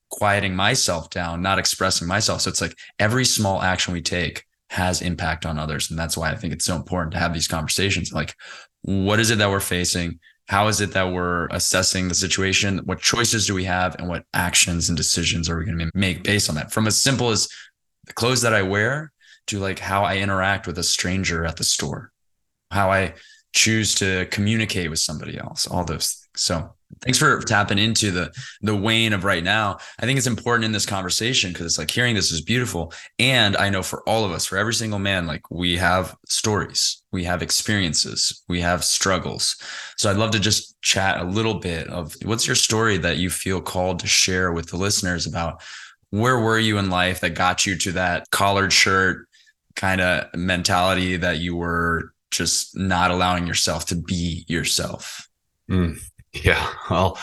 quieting 0.09 0.55
myself 0.55 1.09
down, 1.09 1.41
not 1.41 1.57
expressing 1.57 2.07
myself? 2.07 2.41
So 2.41 2.49
it's 2.49 2.61
like 2.61 2.77
every 2.99 3.25
small 3.25 3.61
action 3.61 3.93
we 3.93 4.01
take 4.01 4.43
has 4.69 5.01
impact 5.01 5.45
on 5.45 5.57
others. 5.57 5.89
And 5.89 5.97
that's 5.97 6.17
why 6.17 6.31
I 6.31 6.35
think 6.35 6.53
it's 6.53 6.65
so 6.65 6.75
important 6.75 7.13
to 7.13 7.19
have 7.19 7.33
these 7.33 7.47
conversations. 7.47 8.11
Like, 8.11 8.35
what 8.81 9.19
is 9.19 9.31
it 9.31 9.37
that 9.37 9.49
we're 9.49 9.59
facing? 9.59 10.19
How 10.47 10.67
is 10.67 10.79
it 10.81 10.93
that 10.93 11.11
we're 11.11 11.47
assessing 11.47 12.07
the 12.07 12.15
situation? 12.15 12.79
What 12.79 12.99
choices 12.99 13.47
do 13.47 13.53
we 13.53 13.65
have? 13.65 13.95
And 13.95 14.07
what 14.07 14.23
actions 14.33 14.89
and 14.89 14.97
decisions 14.97 15.49
are 15.49 15.57
we 15.57 15.65
going 15.65 15.79
to 15.79 15.91
make 15.93 16.23
based 16.23 16.49
on 16.49 16.55
that? 16.55 16.71
From 16.71 16.87
as 16.87 16.97
simple 16.97 17.29
as 17.29 17.49
the 18.05 18.13
clothes 18.13 18.41
that 18.41 18.53
I 18.53 18.61
wear 18.61 19.11
to 19.47 19.59
like 19.59 19.79
how 19.79 20.03
I 20.03 20.17
interact 20.17 20.67
with 20.67 20.77
a 20.77 20.83
stranger 20.83 21.45
at 21.45 21.57
the 21.57 21.63
store, 21.63 22.11
how 22.71 22.91
I 22.91 23.13
choose 23.53 23.95
to 23.95 24.25
communicate 24.27 24.89
with 24.89 24.99
somebody 24.99 25.37
else, 25.37 25.67
all 25.67 25.83
those 25.83 26.13
things. 26.13 26.43
So 26.43 26.75
thanks 27.01 27.17
for 27.17 27.39
tapping 27.41 27.77
into 27.77 28.11
the 28.11 28.33
the 28.61 28.75
Wayne 28.75 29.13
of 29.13 29.23
right 29.23 29.43
now. 29.43 29.77
I 29.99 30.05
think 30.05 30.17
it's 30.17 30.27
important 30.27 30.65
in 30.65 30.71
this 30.71 30.85
conversation 30.85 31.51
because 31.51 31.65
it's 31.65 31.77
like 31.77 31.91
hearing 31.91 32.15
this 32.15 32.31
is 32.31 32.41
beautiful. 32.41 32.93
And 33.19 33.55
I 33.57 33.69
know 33.69 33.83
for 33.83 34.07
all 34.07 34.25
of 34.25 34.31
us, 34.31 34.45
for 34.45 34.57
every 34.57 34.73
single 34.73 34.99
man, 34.99 35.27
like 35.27 35.49
we 35.51 35.77
have 35.77 36.15
stories, 36.27 37.01
we 37.11 37.23
have 37.25 37.41
experiences, 37.41 38.43
we 38.47 38.61
have 38.61 38.83
struggles. 38.83 39.55
So 39.97 40.09
I'd 40.09 40.17
love 40.17 40.31
to 40.31 40.39
just 40.39 40.79
chat 40.81 41.19
a 41.19 41.25
little 41.25 41.55
bit 41.55 41.87
of 41.87 42.15
what's 42.23 42.47
your 42.47 42.55
story 42.55 42.97
that 42.97 43.17
you 43.17 43.29
feel 43.29 43.61
called 43.61 43.99
to 43.99 44.07
share 44.07 44.51
with 44.51 44.67
the 44.67 44.77
listeners 44.77 45.27
about 45.27 45.61
where 46.09 46.39
were 46.39 46.59
you 46.59 46.77
in 46.77 46.89
life 46.89 47.19
that 47.19 47.31
got 47.31 47.65
you 47.65 47.75
to 47.77 47.91
that 47.93 48.29
collared 48.31 48.71
shirt 48.71 49.27
kind 49.75 50.01
of 50.01 50.33
mentality 50.33 51.17
that 51.17 51.39
you 51.39 51.55
were 51.55 52.13
just 52.31 52.77
not 52.77 53.11
allowing 53.11 53.45
yourself 53.45 53.85
to 53.87 53.95
be 53.95 54.45
yourself? 54.47 55.27
Mm, 55.69 55.99
yeah. 56.43 56.73
Well, 56.89 57.17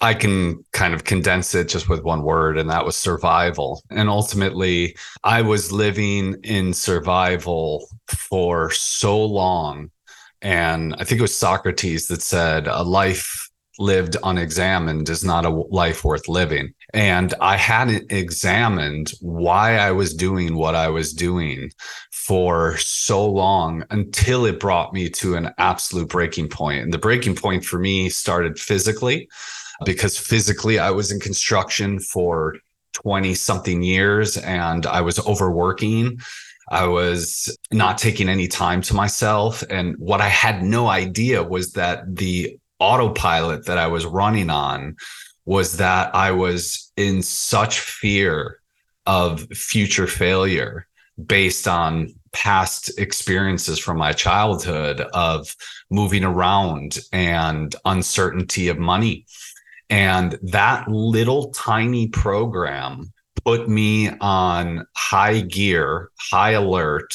I 0.00 0.14
can 0.14 0.64
kind 0.72 0.94
of 0.94 1.04
condense 1.04 1.54
it 1.54 1.68
just 1.68 1.88
with 1.88 2.02
one 2.02 2.22
word, 2.22 2.58
and 2.58 2.70
that 2.70 2.84
was 2.84 2.96
survival. 2.96 3.82
And 3.90 4.08
ultimately, 4.08 4.96
I 5.22 5.42
was 5.42 5.70
living 5.70 6.36
in 6.42 6.72
survival 6.72 7.86
for 8.08 8.70
so 8.70 9.22
long. 9.24 9.90
And 10.40 10.94
I 10.98 11.04
think 11.04 11.18
it 11.18 11.22
was 11.22 11.36
Socrates 11.36 12.08
that 12.08 12.22
said, 12.22 12.66
a 12.66 12.82
life 12.82 13.50
lived 13.78 14.16
unexamined 14.22 15.08
is 15.08 15.24
not 15.24 15.44
a 15.46 15.50
life 15.50 16.04
worth 16.04 16.28
living. 16.28 16.74
And 16.94 17.32
I 17.40 17.56
hadn't 17.56 18.12
examined 18.12 19.12
why 19.20 19.76
I 19.76 19.92
was 19.92 20.14
doing 20.14 20.56
what 20.56 20.74
I 20.74 20.88
was 20.88 21.12
doing 21.12 21.70
for 22.10 22.76
so 22.78 23.26
long 23.26 23.84
until 23.90 24.44
it 24.44 24.60
brought 24.60 24.92
me 24.92 25.08
to 25.10 25.34
an 25.34 25.50
absolute 25.58 26.08
breaking 26.08 26.48
point. 26.48 26.82
And 26.82 26.92
the 26.92 26.98
breaking 26.98 27.34
point 27.34 27.64
for 27.64 27.78
me 27.78 28.10
started 28.10 28.58
physically 28.58 29.28
because 29.84 30.18
physically 30.18 30.78
I 30.78 30.90
was 30.90 31.10
in 31.10 31.18
construction 31.18 31.98
for 31.98 32.56
20 32.92 33.34
something 33.34 33.82
years 33.82 34.36
and 34.36 34.86
I 34.86 35.00
was 35.00 35.18
overworking. 35.26 36.20
I 36.70 36.86
was 36.86 37.56
not 37.72 37.98
taking 37.98 38.28
any 38.28 38.48
time 38.48 38.82
to 38.82 38.94
myself. 38.94 39.64
And 39.68 39.96
what 39.98 40.20
I 40.20 40.28
had 40.28 40.62
no 40.62 40.88
idea 40.88 41.42
was 41.42 41.72
that 41.72 42.04
the 42.06 42.56
autopilot 42.78 43.66
that 43.66 43.78
I 43.78 43.86
was 43.86 44.04
running 44.04 44.50
on 44.50 44.96
was 45.44 45.78
that 45.78 46.14
I 46.14 46.30
was 46.30 46.81
in 46.96 47.22
such 47.22 47.80
fear 47.80 48.60
of 49.06 49.42
future 49.52 50.06
failure 50.06 50.86
based 51.26 51.68
on 51.68 52.14
past 52.32 52.98
experiences 52.98 53.78
from 53.78 53.98
my 53.98 54.12
childhood 54.12 55.00
of 55.12 55.54
moving 55.90 56.24
around 56.24 56.98
and 57.12 57.74
uncertainty 57.84 58.68
of 58.68 58.78
money. 58.78 59.26
And 59.90 60.38
that 60.42 60.88
little 60.88 61.50
tiny 61.50 62.08
program 62.08 63.12
put 63.44 63.68
me 63.68 64.10
on 64.20 64.86
high 64.96 65.40
gear, 65.40 66.10
high 66.18 66.52
alert, 66.52 67.14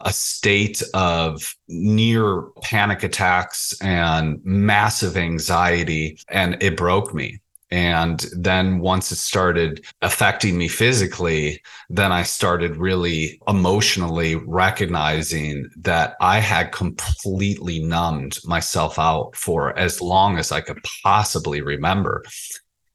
a 0.00 0.12
state 0.12 0.82
of 0.94 1.54
near 1.68 2.42
panic 2.62 3.02
attacks 3.02 3.74
and 3.80 4.40
massive 4.44 5.16
anxiety. 5.16 6.18
And 6.28 6.60
it 6.62 6.76
broke 6.76 7.14
me. 7.14 7.40
And 7.70 8.24
then 8.32 8.78
once 8.78 9.12
it 9.12 9.16
started 9.16 9.84
affecting 10.00 10.56
me 10.56 10.68
physically, 10.68 11.62
then 11.90 12.12
I 12.12 12.22
started 12.22 12.76
really 12.76 13.40
emotionally 13.46 14.36
recognizing 14.36 15.68
that 15.76 16.16
I 16.20 16.38
had 16.38 16.72
completely 16.72 17.80
numbed 17.80 18.38
myself 18.44 18.98
out 18.98 19.36
for 19.36 19.78
as 19.78 20.00
long 20.00 20.38
as 20.38 20.50
I 20.50 20.62
could 20.62 20.78
possibly 21.02 21.60
remember. 21.60 22.24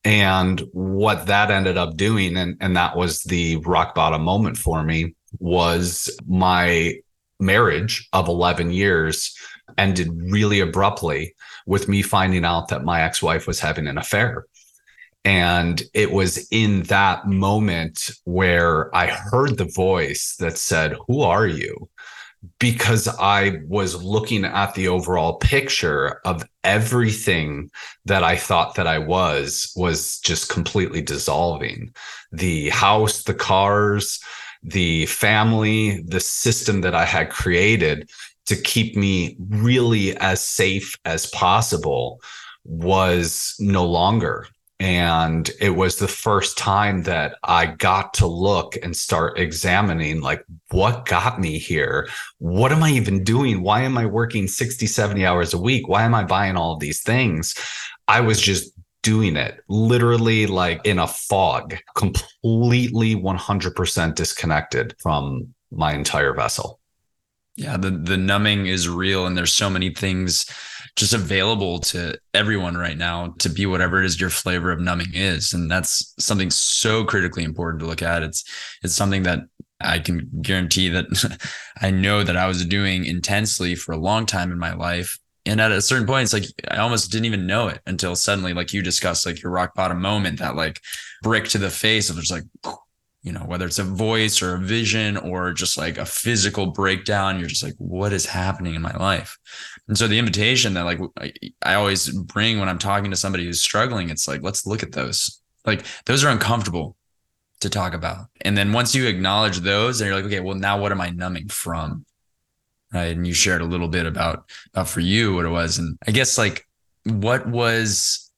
And 0.04 0.62
what 0.74 1.28
that 1.28 1.52
ended 1.52 1.78
up 1.78 1.96
doing, 1.96 2.36
and, 2.36 2.58
and 2.60 2.76
that 2.76 2.98
was 2.98 3.22
the 3.24 3.58
rock 3.58 3.96
bottom 3.96 4.24
moment 4.24 4.58
for 4.58 4.84
me, 4.84 5.16
was 5.40 6.10
my 6.28 6.96
marriage 7.40 8.08
of 8.14 8.28
11 8.28 8.72
years 8.72 9.36
ended 9.78 10.10
really 10.32 10.60
abruptly 10.60 11.34
with 11.66 11.88
me 11.88 12.02
finding 12.02 12.46
out 12.46 12.68
that 12.68 12.84
my 12.84 13.02
ex 13.02 13.22
wife 13.22 13.48
was 13.48 13.60
having 13.60 13.88
an 13.88 13.98
affair. 13.98 14.46
And 15.26 15.82
it 15.94 16.12
was 16.12 16.48
in 16.52 16.84
that 16.84 17.28
moment 17.28 18.12
where 18.26 18.94
I 18.96 19.08
heard 19.08 19.58
the 19.58 19.72
voice 19.74 20.36
that 20.40 20.58
said, 20.58 20.96
Who 21.08 21.22
are 21.22 21.48
you? 21.48 21.90
Because 22.60 23.08
I 23.08 23.60
was 23.68 24.04
looking 24.04 24.44
at 24.44 24.74
the 24.74 24.90
overall 24.90 25.36
picture 25.36 26.20
of 26.26 26.44
everything 26.66 27.70
that 28.04 28.22
I 28.22 28.36
thought 28.36 28.76
that 28.76 28.88
I 28.88 29.00
was, 29.00 29.72
was 29.78 30.20
just 30.20 30.50
completely 30.50 31.02
dissolving. 31.02 31.94
The 32.34 32.70
house, 32.70 33.24
the 33.24 33.34
cars, 33.34 34.20
the 34.62 35.06
family, 35.06 36.02
the 36.02 36.20
system 36.20 36.82
that 36.82 36.96
I 36.96 37.06
had 37.06 37.30
created 37.30 38.10
to 38.48 38.56
keep 38.58 38.98
me 38.98 39.38
really 39.40 40.18
as 40.18 40.42
safe 40.42 40.98
as 41.06 41.28
possible 41.28 42.20
was 42.66 43.56
no 43.60 43.86
longer. 43.86 44.48
And 44.84 45.50
it 45.62 45.70
was 45.70 45.96
the 45.96 46.10
first 46.10 46.58
time 46.58 47.04
that 47.04 47.38
I 47.42 47.68
got 47.68 48.14
to 48.16 48.28
look 48.28 48.76
and 48.84 48.94
start 48.94 49.40
examining 49.40 50.20
like, 50.20 50.44
what 50.72 51.06
got 51.06 51.40
me 51.40 51.58
here? 51.58 52.10
What 52.40 52.74
am 52.74 52.84
I 52.84 52.90
even 52.90 53.24
doing? 53.24 53.62
Why 53.62 53.84
am 53.84 53.98
I 53.98 54.06
working 54.06 54.46
60, 54.46 54.86
70 54.86 55.26
hours 55.26 55.54
a 55.54 55.58
week? 55.58 55.88
Why 55.88 56.04
am 56.04 56.14
I 56.14 56.26
buying 56.26 56.58
all 56.58 56.74
of 56.74 56.82
these 56.82 57.02
things? 57.02 57.56
I 58.10 58.20
was 58.20 58.42
just 58.42 58.74
doing 59.04 59.38
it 59.38 59.62
literally 59.70 60.48
like 60.48 60.86
in 60.86 61.00
a 61.00 61.08
fog, 61.08 61.78
completely 61.96 63.16
100% 63.16 64.16
disconnected 64.16 64.96
from 65.02 65.54
my 65.72 65.94
entire 65.94 66.34
vessel. 66.34 66.82
Yeah, 67.56 67.78
the 67.78 67.92
the 67.92 68.18
numbing 68.18 68.66
is 68.66 68.90
real 68.90 69.28
and 69.28 69.38
there's 69.38 69.54
so 69.54 69.70
many 69.70 69.92
things 69.92 70.46
just 70.96 71.14
available 71.14 71.80
to 71.80 72.18
everyone 72.34 72.78
right 72.78 72.98
now 72.98 73.34
to 73.40 73.50
be 73.50 73.66
whatever 73.66 74.00
it 74.00 74.06
is 74.06 74.20
your 74.22 74.30
flavor 74.30 74.72
of 74.72 74.80
numbing 74.80 75.14
is. 75.14 75.54
And 75.54 75.70
that's 75.70 76.14
something 76.20 76.52
so 76.52 77.04
critically 77.04 77.44
important 77.44 77.82
to 77.82 77.88
look 77.88 78.02
at. 78.02 78.24
It's 78.24 78.44
it's 78.84 78.94
something 78.94 79.24
that 79.24 79.40
I 79.82 80.00
can 80.00 80.30
guarantee 80.42 80.90
that 80.90 81.06
I 81.82 81.90
know 81.92 82.24
that 82.24 82.38
I 82.38 82.48
was 82.48 82.66
doing 82.66 83.06
intensely 83.06 83.76
for 83.76 83.92
a 83.92 83.98
long 83.98 84.26
time 84.26 84.52
in 84.52 84.60
my 84.60 84.74
life. 84.74 85.18
And 85.46 85.60
at 85.60 85.74
a 85.74 85.82
certain 85.82 86.08
point 86.08 86.24
it's 86.24 86.32
like 86.32 86.46
i 86.72 86.78
almost 86.78 87.12
didn't 87.12 87.26
even 87.26 87.46
know 87.46 87.68
it 87.68 87.82
until 87.86 88.16
suddenly 88.16 88.54
like 88.54 88.72
you 88.72 88.82
discussed 88.82 89.26
like 89.26 89.42
your 89.42 89.52
rock 89.52 89.76
bottom 89.76 90.02
moment 90.02 90.40
that 90.40 90.56
like 90.56 90.80
brick 91.22 91.50
to 91.50 91.58
the 91.58 91.70
face 91.70 92.10
of 92.10 92.16
just 92.16 92.32
like 92.32 92.46
you 93.24 93.32
know 93.32 93.42
whether 93.42 93.66
it's 93.66 93.80
a 93.80 93.84
voice 93.84 94.42
or 94.42 94.56
a 94.56 94.60
vision 94.60 95.18
or 95.18 95.52
just 95.54 95.78
like 95.78 95.98
a 95.98 96.06
physical 96.06 96.68
breakdown 96.68 97.40
you're 97.40 97.50
just 97.50 97.64
like 97.64 97.76
what 97.78 98.14
is 98.14 98.26
happening 98.26 98.76
in 98.76 98.82
my 98.82 98.96
life 98.98 99.38
and 99.88 99.98
so 99.98 100.08
the 100.08 100.20
invitation 100.20 100.74
that 100.74 100.86
like 100.86 101.00
I, 101.62 101.76
always 101.76 102.10
bring 102.10 102.60
when 102.60 102.70
i'm 102.70 102.80
talking 102.80 103.12
to 103.12 103.18
somebody 103.18 103.46
who's 103.46 103.62
struggling 103.62 104.10
it's 104.10 104.28
like 104.28 104.42
let's 104.42 104.66
look 104.66 104.84
at 104.84 104.92
those 104.92 105.42
like 105.66 105.86
those 106.06 106.24
are 106.24 106.30
uncomfortable 106.30 106.96
to 107.62 107.70
talk 107.70 107.94
about 107.94 108.28
and 108.42 108.58
then 108.58 108.74
once 108.74 108.94
you 108.94 109.08
acknowledge 109.08 109.60
those 109.60 110.02
and 110.02 110.08
you're 110.08 110.16
like 110.16 110.26
okay 110.26 110.40
well 110.40 110.56
now 110.56 110.80
what 110.80 110.92
am 110.92 111.02
i 111.02 111.10
numbing 111.10 111.48
from 111.50 112.06
right? 112.94 113.16
And 113.16 113.26
you 113.26 113.34
shared 113.34 113.62
a 113.62 113.66
little 113.66 113.88
bit 113.88 114.06
about, 114.06 114.50
about 114.74 114.88
for 114.88 115.00
you 115.00 115.36
what 115.36 115.46
it 115.46 115.50
was. 115.50 115.80
And 115.80 115.98
I 116.08 116.12
guess 116.12 116.38
like 116.38 116.66
what 117.06 117.48
was 117.48 118.32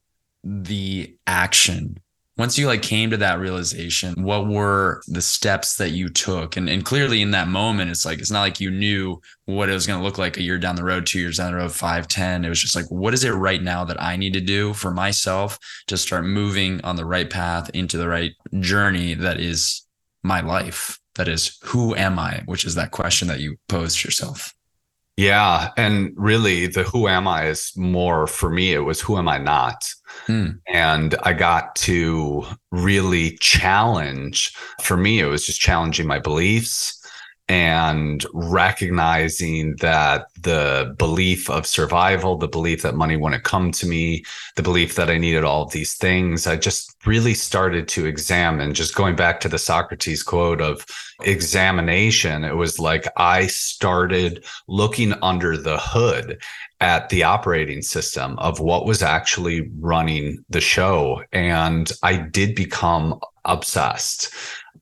the 0.43 1.15
action 1.27 1.99
once 2.37 2.57
you 2.57 2.67
like 2.67 2.81
came 2.81 3.09
to 3.09 3.17
that 3.17 3.39
realization 3.39 4.23
what 4.23 4.47
were 4.47 5.01
the 5.07 5.21
steps 5.21 5.77
that 5.77 5.91
you 5.91 6.09
took? 6.09 6.57
And, 6.57 6.69
and 6.69 6.83
clearly 6.83 7.21
in 7.21 7.31
that 7.31 7.47
moment 7.47 7.91
it's 7.91 8.05
like 8.05 8.19
it's 8.19 8.31
not 8.31 8.41
like 8.41 8.59
you 8.59 8.71
knew 8.71 9.21
what 9.45 9.69
it 9.69 9.73
was 9.73 9.87
going 9.87 9.99
to 9.99 10.05
look 10.05 10.17
like 10.17 10.37
a 10.37 10.43
year 10.43 10.57
down 10.57 10.75
the 10.75 10.83
road 10.83 11.05
two 11.05 11.19
years 11.19 11.37
down 11.37 11.51
the 11.51 11.57
road 11.57 11.71
five 11.71 12.07
ten. 12.07 12.43
It 12.43 12.49
was 12.49 12.61
just 12.61 12.75
like 12.75 12.89
what 12.89 13.13
is 13.13 13.23
it 13.23 13.31
right 13.31 13.61
now 13.61 13.83
that 13.85 14.01
i 14.01 14.15
need 14.15 14.33
to 14.33 14.41
do 14.41 14.73
for 14.73 14.91
myself 14.91 15.57
to 15.87 15.97
start 15.97 16.25
moving 16.25 16.81
on 16.83 16.95
the 16.95 17.05
right 17.05 17.29
path 17.29 17.69
into 17.73 17.97
the 17.97 18.07
right 18.07 18.33
journey 18.59 19.13
that 19.13 19.39
is 19.39 19.85
my 20.23 20.41
life 20.41 20.99
that 21.15 21.27
is 21.27 21.57
who 21.63 21.95
am 21.95 22.19
i 22.19 22.41
which 22.45 22.65
is 22.65 22.75
that 22.75 22.91
question 22.91 23.27
that 23.27 23.39
you 23.39 23.55
posed 23.69 24.03
yourself 24.03 24.53
yeah 25.17 25.71
and 25.77 26.11
really 26.15 26.67
the 26.67 26.83
who 26.83 27.07
am 27.07 27.27
i 27.27 27.45
is 27.45 27.71
more 27.75 28.27
for 28.27 28.49
me 28.49 28.73
it 28.73 28.79
was 28.79 28.99
who 28.99 29.17
am 29.17 29.27
i 29.27 29.37
not 29.37 29.89
hmm. 30.27 30.47
and 30.67 31.15
i 31.23 31.31
got 31.31 31.73
to 31.75 32.45
really 32.71 33.37
challenge 33.37 34.53
for 34.81 34.97
me 34.97 35.19
it 35.19 35.25
was 35.25 35.45
just 35.45 35.59
challenging 35.59 36.05
my 36.07 36.19
beliefs 36.19 37.01
and 37.47 38.25
recognizing 38.33 39.75
that 39.75 40.27
the 40.41 40.95
belief 40.97 41.49
of 41.49 41.67
survival, 41.67 42.37
the 42.37 42.47
belief 42.47 42.81
that 42.81 42.95
money 42.95 43.17
wouldn't 43.17 43.43
come 43.43 43.71
to 43.71 43.85
me, 43.85 44.23
the 44.55 44.63
belief 44.63 44.95
that 44.95 45.11
I 45.11 45.17
needed 45.19 45.43
all 45.43 45.63
of 45.63 45.71
these 45.71 45.93
things, 45.93 46.47
I 46.47 46.55
just 46.55 46.95
really 47.05 47.35
started 47.35 47.87
to 47.89 48.07
examine. 48.07 48.73
Just 48.73 48.95
going 48.95 49.15
back 49.15 49.39
to 49.41 49.49
the 49.49 49.59
Socrates 49.59 50.23
quote 50.23 50.59
of 50.59 50.85
examination, 51.21 52.43
it 52.43 52.55
was 52.55 52.79
like 52.79 53.07
I 53.15 53.45
started 53.45 54.43
looking 54.67 55.13
under 55.21 55.55
the 55.55 55.77
hood 55.77 56.41
at 56.81 57.09
the 57.09 57.23
operating 57.23 57.81
system 57.83 58.37
of 58.39 58.59
what 58.59 58.85
was 58.85 59.03
actually 59.03 59.69
running 59.79 60.43
the 60.49 60.61
show. 60.61 61.23
And 61.31 61.91
I 62.01 62.17
did 62.17 62.55
become 62.55 63.19
obsessed. 63.45 64.33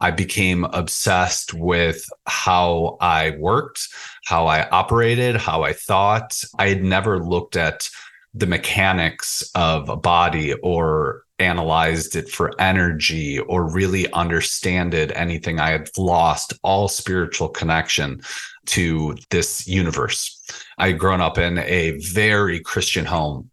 I 0.04 0.12
became 0.12 0.66
obsessed 0.66 1.54
with 1.54 2.06
how 2.28 2.98
I 3.00 3.38
worked, 3.40 3.88
how 4.26 4.48
I 4.48 4.68
operated, 4.68 5.38
how 5.38 5.64
I 5.64 5.72
thought. 5.72 6.44
I 6.60 6.68
had 6.68 6.84
never 6.84 7.24
looked 7.24 7.56
at 7.56 7.90
the 8.34 8.46
mechanics 8.46 9.50
of 9.56 9.88
a 9.88 9.96
body 9.96 10.56
or 10.56 11.24
analyzed 11.40 12.18
it 12.18 12.28
for 12.28 12.52
energy 12.60 13.40
or 13.40 13.72
really 13.72 14.12
understood 14.12 14.94
anything. 15.14 15.62
I 15.62 15.70
had 15.70 15.90
lost 15.98 16.52
all 16.64 16.90
spiritual 16.90 17.48
connection 17.48 18.24
to 18.66 19.16
this 19.30 19.66
universe. 19.66 20.38
I 20.78 20.88
had 20.88 21.00
grown 21.00 21.22
up 21.22 21.38
in 21.38 21.60
a 21.60 21.98
very 22.00 22.60
Christian 22.60 23.06
home 23.06 23.52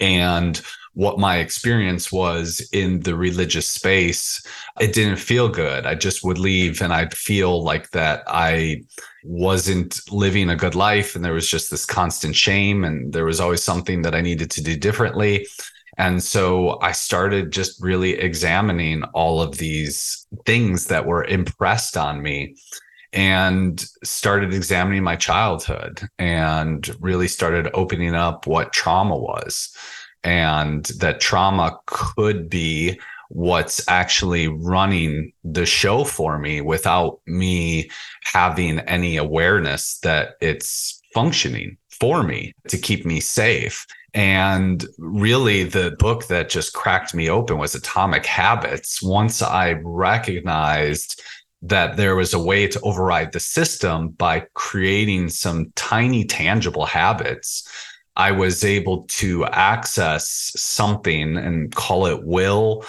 and 0.00 0.62
what 0.94 1.18
my 1.18 1.38
experience 1.38 2.10
was 2.10 2.66
in 2.72 3.00
the 3.00 3.14
religious 3.14 3.68
space, 3.68 4.40
it 4.80 4.92
didn't 4.92 5.18
feel 5.18 5.48
good. 5.48 5.86
I 5.86 5.94
just 5.94 6.24
would 6.24 6.38
leave 6.38 6.80
and 6.80 6.92
I'd 6.92 7.14
feel 7.14 7.62
like 7.62 7.90
that 7.90 8.22
I 8.26 8.84
wasn't 9.24 10.00
living 10.10 10.50
a 10.50 10.56
good 10.56 10.74
life. 10.74 11.14
And 11.14 11.24
there 11.24 11.32
was 11.32 11.48
just 11.48 11.70
this 11.70 11.84
constant 11.84 12.36
shame. 12.36 12.84
And 12.84 13.12
there 13.12 13.24
was 13.24 13.40
always 13.40 13.62
something 13.62 14.02
that 14.02 14.14
I 14.14 14.20
needed 14.20 14.50
to 14.52 14.62
do 14.62 14.76
differently. 14.76 15.46
And 15.98 16.22
so 16.22 16.80
I 16.80 16.92
started 16.92 17.52
just 17.52 17.82
really 17.82 18.12
examining 18.12 19.02
all 19.14 19.40
of 19.40 19.58
these 19.58 20.26
things 20.46 20.86
that 20.86 21.06
were 21.06 21.24
impressed 21.24 21.96
on 21.96 22.22
me 22.22 22.56
and 23.12 23.84
started 24.02 24.52
examining 24.52 25.04
my 25.04 25.14
childhood 25.14 26.02
and 26.18 26.94
really 27.00 27.28
started 27.28 27.70
opening 27.72 28.14
up 28.14 28.46
what 28.46 28.72
trauma 28.72 29.16
was 29.16 29.72
and 30.24 30.86
that 30.98 31.20
trauma 31.20 31.78
could 31.86 32.48
be 32.48 32.98
what's 33.28 33.86
actually 33.88 34.48
running 34.48 35.32
the 35.44 35.66
show 35.66 36.04
for 36.04 36.38
me 36.38 36.60
without 36.60 37.20
me 37.26 37.90
having 38.22 38.80
any 38.80 39.16
awareness 39.16 39.98
that 39.98 40.36
it's 40.40 41.00
functioning 41.12 41.76
for 41.90 42.22
me 42.22 42.54
to 42.68 42.78
keep 42.78 43.04
me 43.04 43.20
safe. 43.20 43.86
And 44.14 44.86
really, 44.98 45.64
the 45.64 45.96
book 45.98 46.28
that 46.28 46.48
just 46.48 46.72
cracked 46.72 47.14
me 47.14 47.28
open 47.28 47.58
was 47.58 47.74
Atomic 47.74 48.24
Habits. 48.24 49.02
Once 49.02 49.42
I 49.42 49.72
recognized 49.82 51.20
that 51.62 51.96
there 51.96 52.14
was 52.14 52.34
a 52.34 52.38
way 52.38 52.68
to 52.68 52.80
override 52.82 53.32
the 53.32 53.40
system 53.40 54.10
by 54.10 54.46
creating 54.54 55.30
some 55.30 55.72
tiny, 55.74 56.24
tangible 56.24 56.84
habits 56.86 57.66
I 58.16 58.32
was 58.32 58.64
able 58.64 59.02
to 59.02 59.44
access 59.46 60.52
something 60.56 61.36
and 61.36 61.74
call 61.74 62.06
it 62.06 62.24
will. 62.24 62.84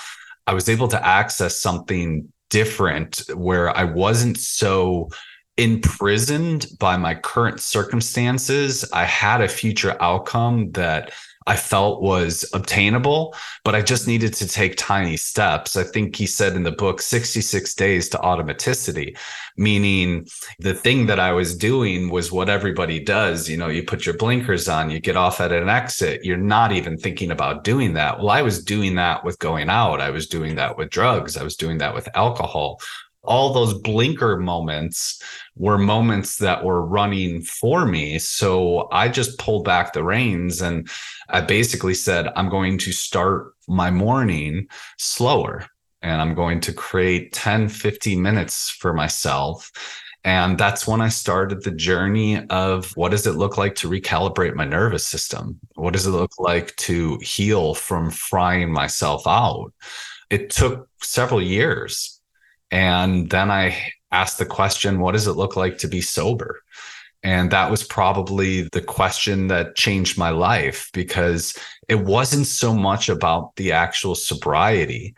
I 0.47 0.53
was 0.53 0.69
able 0.69 0.87
to 0.89 1.05
access 1.05 1.59
something 1.59 2.31
different 2.49 3.23
where 3.33 3.75
I 3.75 3.83
wasn't 3.85 4.37
so 4.37 5.09
imprisoned 5.57 6.67
by 6.79 6.97
my 6.97 7.15
current 7.15 7.59
circumstances. 7.59 8.89
I 8.91 9.05
had 9.05 9.41
a 9.41 9.47
future 9.47 9.97
outcome 9.99 10.71
that 10.71 11.11
I 11.47 11.55
felt 11.55 12.01
was 12.01 12.43
obtainable, 12.53 13.35
but 13.63 13.75
I 13.75 13.81
just 13.81 14.07
needed 14.07 14.33
to 14.35 14.47
take 14.47 14.75
tiny 14.77 15.15
steps. 15.15 15.75
I 15.75 15.83
think 15.83 16.15
he 16.15 16.25
said 16.25 16.55
in 16.55 16.63
the 16.63 16.71
book 16.71 17.01
66 17.01 17.73
days 17.75 18.09
to 18.09 18.17
automaticity, 18.17 19.15
meaning 19.55 20.27
the 20.59 20.73
thing 20.73 21.05
that 21.05 21.19
I 21.19 21.33
was 21.33 21.55
doing 21.55 22.09
was 22.09 22.31
what 22.31 22.49
everybody 22.49 22.99
does. 22.99 23.47
You 23.47 23.57
know, 23.57 23.67
you 23.67 23.83
put 23.83 24.05
your 24.05 24.17
blinkers 24.17 24.67
on, 24.67 24.89
you 24.89 24.99
get 24.99 25.15
off 25.15 25.39
at 25.39 25.51
an 25.51 25.69
exit, 25.69 26.25
you're 26.25 26.37
not 26.37 26.71
even 26.71 26.97
thinking 26.97 27.29
about 27.29 27.63
doing 27.63 27.93
that. 27.93 28.17
Well, 28.17 28.29
I 28.29 28.41
was 28.41 28.63
doing 28.63 28.95
that 28.95 29.23
with 29.23 29.37
going 29.37 29.69
out, 29.69 30.01
I 30.01 30.09
was 30.09 30.27
doing 30.27 30.55
that 30.55 30.77
with 30.77 30.89
drugs, 30.89 31.37
I 31.37 31.43
was 31.43 31.55
doing 31.55 31.77
that 31.77 31.93
with 31.93 32.09
alcohol 32.15 32.79
all 33.27 33.53
those 33.53 33.73
blinker 33.73 34.37
moments 34.37 35.21
were 35.55 35.77
moments 35.77 36.37
that 36.37 36.63
were 36.63 36.85
running 36.85 37.41
for 37.41 37.85
me. 37.85 38.19
So 38.19 38.87
I 38.91 39.07
just 39.09 39.39
pulled 39.39 39.65
back 39.65 39.93
the 39.93 40.03
reins 40.03 40.61
and 40.61 40.89
I 41.29 41.41
basically 41.41 41.93
said, 41.93 42.29
I'm 42.35 42.49
going 42.49 42.77
to 42.79 42.91
start 42.91 43.53
my 43.67 43.91
morning 43.91 44.67
slower 44.97 45.65
and 46.01 46.21
I'm 46.21 46.35
going 46.35 46.59
to 46.61 46.73
create 46.73 47.33
10, 47.33 47.69
15 47.69 48.21
minutes 48.21 48.69
for 48.69 48.93
myself. 48.93 49.71
And 50.23 50.57
that's 50.57 50.87
when 50.87 51.01
I 51.01 51.09
started 51.09 51.63
the 51.63 51.71
journey 51.71 52.43
of 52.47 52.91
what 52.97 53.11
does 53.11 53.27
it 53.27 53.35
look 53.35 53.57
like 53.57 53.75
to 53.75 53.89
recalibrate 53.89 54.55
my 54.55 54.65
nervous 54.65 55.05
system? 55.05 55.59
What 55.75 55.93
does 55.93 56.07
it 56.07 56.11
look 56.11 56.39
like 56.39 56.75
to 56.77 57.19
heal 57.19 57.75
from 57.75 58.09
frying 58.09 58.71
myself 58.71 59.27
out? 59.27 59.71
It 60.31 60.49
took 60.49 60.89
several 61.01 61.41
years 61.41 62.14
and 62.75 63.29
then 63.29 63.51
I 63.51 63.93
asked 64.11 64.37
the 64.37 64.45
question, 64.45 64.99
what 64.99 65.13
does 65.13 65.27
it 65.27 65.37
look 65.37 65.55
like 65.55 65.77
to 65.77 65.87
be 65.87 66.01
sober? 66.01 66.61
And 67.23 67.49
that 67.51 67.71
was 67.71 67.85
probably 67.85 68.63
the 68.73 68.81
question 68.81 69.47
that 69.47 69.77
changed 69.77 70.17
my 70.17 70.29
life 70.29 70.89
because 70.93 71.57
it 71.87 72.01
wasn't 72.01 72.47
so 72.47 72.73
much 72.73 73.07
about 73.07 73.55
the 73.55 73.71
actual 73.71 74.13
sobriety 74.13 75.15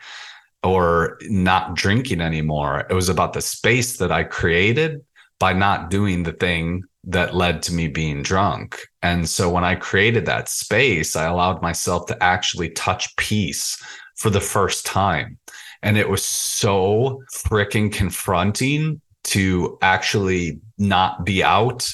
or 0.61 1.17
not 1.23 1.73
drinking 1.73 2.21
anymore. 2.21 2.85
It 2.91 2.93
was 2.93 3.09
about 3.09 3.33
the 3.33 3.41
space 3.41 3.97
that 3.97 4.11
I 4.11 4.23
created 4.23 5.03
by 5.39 5.53
not 5.53 5.89
doing 5.89 6.21
the 6.21 6.33
thing 6.33 6.83
that 7.05 7.33
led 7.33 7.63
to 7.63 7.73
me 7.73 7.87
being 7.87 8.21
drunk. 8.21 8.87
And 9.01 9.27
so 9.27 9.49
when 9.49 9.63
I 9.63 9.73
created 9.73 10.27
that 10.27 10.47
space, 10.47 11.15
I 11.15 11.25
allowed 11.25 11.63
myself 11.63 12.05
to 12.05 12.23
actually 12.23 12.69
touch 12.69 13.15
peace 13.15 13.81
for 14.15 14.29
the 14.29 14.41
first 14.41 14.85
time. 14.85 15.39
And 15.83 15.97
it 15.97 16.09
was 16.09 16.23
so 16.23 17.23
freaking 17.33 17.91
confronting 17.91 19.01
to 19.25 19.77
actually 19.81 20.59
not 20.77 21.25
be 21.25 21.43
out 21.43 21.91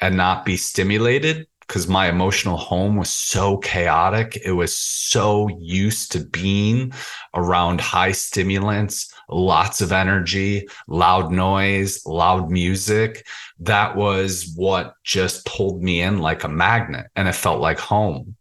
and 0.00 0.16
not 0.16 0.44
be 0.44 0.56
stimulated 0.56 1.46
because 1.70 1.86
my 1.86 2.08
emotional 2.08 2.56
home 2.56 2.96
was 2.96 3.14
so 3.14 3.56
chaotic. 3.58 4.36
It 4.44 4.52
was 4.52 4.76
so 4.76 5.48
used 5.60 6.10
to 6.10 6.24
being 6.24 6.92
around 7.32 7.80
high 7.80 8.10
stimulants, 8.10 9.14
lots 9.28 9.80
of 9.80 9.92
energy, 9.92 10.66
loud 10.88 11.30
noise, 11.30 12.04
loud 12.04 12.50
music. 12.50 13.24
That 13.60 13.94
was 13.94 14.52
what 14.56 14.94
just 15.04 15.46
pulled 15.46 15.80
me 15.80 16.00
in 16.00 16.18
like 16.18 16.42
a 16.42 16.48
magnet 16.48 17.06
and 17.14 17.28
it 17.28 17.36
felt 17.36 17.60
like 17.60 17.78
home. 17.78 18.34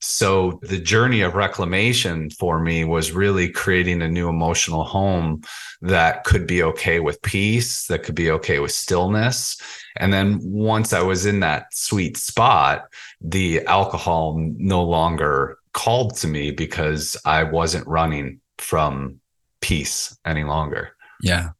So 0.00 0.58
the 0.62 0.78
journey 0.78 1.20
of 1.20 1.34
reclamation 1.34 2.30
for 2.30 2.58
me 2.58 2.84
was 2.84 3.12
really 3.12 3.50
creating 3.50 4.00
a 4.00 4.08
new 4.08 4.28
emotional 4.28 4.84
home 4.84 5.42
that 5.82 6.24
could 6.24 6.46
be 6.46 6.62
okay 6.62 7.00
with 7.00 7.20
peace, 7.22 7.86
that 7.86 8.02
could 8.02 8.14
be 8.14 8.30
okay 8.30 8.60
with 8.60 8.72
stillness. 8.72 9.60
And 9.96 10.12
then 10.12 10.40
once 10.42 10.92
I 10.92 11.02
was 11.02 11.26
in 11.26 11.40
that 11.40 11.66
sweet 11.72 12.16
spot, 12.16 12.84
the 13.20 13.64
alcohol 13.66 14.36
no 14.38 14.82
longer 14.82 15.58
called 15.72 16.16
to 16.16 16.28
me 16.28 16.50
because 16.50 17.16
I 17.24 17.44
wasn't 17.44 17.86
running 17.86 18.40
from 18.58 19.20
peace 19.60 20.16
any 20.24 20.44
longer. 20.44 20.96
Yeah. 21.22 21.50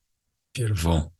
Beautiful. 0.55 1.12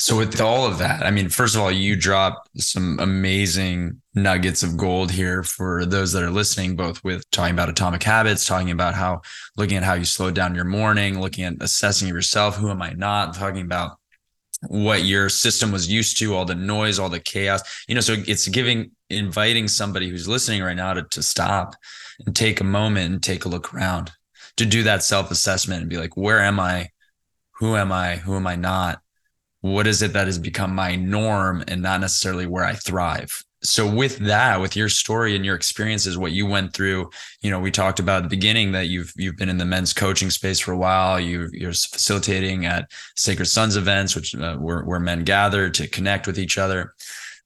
So 0.00 0.16
with 0.16 0.40
all 0.40 0.66
of 0.66 0.78
that, 0.78 1.04
I 1.04 1.10
mean, 1.10 1.28
first 1.28 1.54
of 1.54 1.60
all, 1.60 1.70
you 1.70 1.94
dropped 1.94 2.48
some 2.58 2.98
amazing 3.00 4.00
nuggets 4.14 4.62
of 4.62 4.78
gold 4.78 5.10
here 5.10 5.42
for 5.42 5.84
those 5.84 6.10
that 6.12 6.22
are 6.22 6.30
listening, 6.30 6.74
both 6.74 7.04
with 7.04 7.30
talking 7.30 7.52
about 7.52 7.68
atomic 7.68 8.02
habits, 8.02 8.46
talking 8.46 8.70
about 8.70 8.94
how 8.94 9.20
looking 9.58 9.76
at 9.76 9.82
how 9.82 9.92
you 9.92 10.06
slow 10.06 10.30
down 10.30 10.54
your 10.54 10.64
morning, 10.64 11.20
looking 11.20 11.44
at 11.44 11.52
assessing 11.60 12.08
yourself, 12.08 12.56
who 12.56 12.70
am 12.70 12.80
I 12.80 12.94
not, 12.94 13.34
talking 13.34 13.60
about 13.60 13.98
what 14.68 15.04
your 15.04 15.28
system 15.28 15.70
was 15.70 15.92
used 15.92 16.18
to, 16.20 16.34
all 16.34 16.46
the 16.46 16.54
noise, 16.54 16.98
all 16.98 17.10
the 17.10 17.20
chaos. 17.20 17.60
You 17.86 17.94
know, 17.94 18.00
so 18.00 18.16
it's 18.26 18.48
giving 18.48 18.92
inviting 19.10 19.68
somebody 19.68 20.08
who's 20.08 20.26
listening 20.26 20.62
right 20.62 20.76
now 20.76 20.94
to, 20.94 21.02
to 21.02 21.22
stop 21.22 21.74
and 22.24 22.34
take 22.34 22.62
a 22.62 22.64
moment 22.64 23.12
and 23.12 23.22
take 23.22 23.44
a 23.44 23.50
look 23.50 23.74
around, 23.74 24.12
to 24.56 24.64
do 24.64 24.82
that 24.84 25.02
self-assessment 25.02 25.82
and 25.82 25.90
be 25.90 25.98
like, 25.98 26.16
where 26.16 26.40
am 26.40 26.58
I? 26.58 26.88
Who 27.56 27.76
am 27.76 27.92
I? 27.92 28.16
Who 28.16 28.34
am 28.34 28.46
I 28.46 28.56
not? 28.56 29.02
What 29.60 29.86
is 29.86 30.02
it 30.02 30.12
that 30.12 30.26
has 30.26 30.38
become 30.38 30.74
my 30.74 30.96
norm 30.96 31.62
and 31.68 31.82
not 31.82 32.00
necessarily 32.00 32.46
where 32.46 32.64
I 32.64 32.74
thrive? 32.74 33.44
so 33.62 33.86
with 33.86 34.18
that 34.18 34.60
with 34.60 34.74
your 34.74 34.88
story 34.88 35.36
and 35.36 35.44
your 35.44 35.54
experiences 35.54 36.16
what 36.16 36.32
you 36.32 36.46
went 36.46 36.72
through 36.72 37.10
you 37.42 37.50
know 37.50 37.60
we 37.60 37.70
talked 37.70 37.98
about 37.98 38.18
at 38.18 38.22
the 38.22 38.34
beginning 38.34 38.72
that 38.72 38.88
you've 38.88 39.12
you've 39.16 39.36
been 39.36 39.50
in 39.50 39.58
the 39.58 39.64
men's 39.64 39.92
coaching 39.92 40.30
space 40.30 40.58
for 40.58 40.72
a 40.72 40.78
while. 40.78 41.20
You 41.20 41.48
you're 41.52 41.72
facilitating 41.72 42.66
at 42.66 42.90
sacred 43.16 43.46
sons 43.46 43.76
events 43.76 44.14
which 44.16 44.34
uh, 44.34 44.56
where, 44.56 44.82
where 44.84 45.00
men 45.00 45.24
gather 45.24 45.68
to 45.70 45.88
connect 45.88 46.26
with 46.26 46.38
each 46.38 46.58
other. 46.58 46.94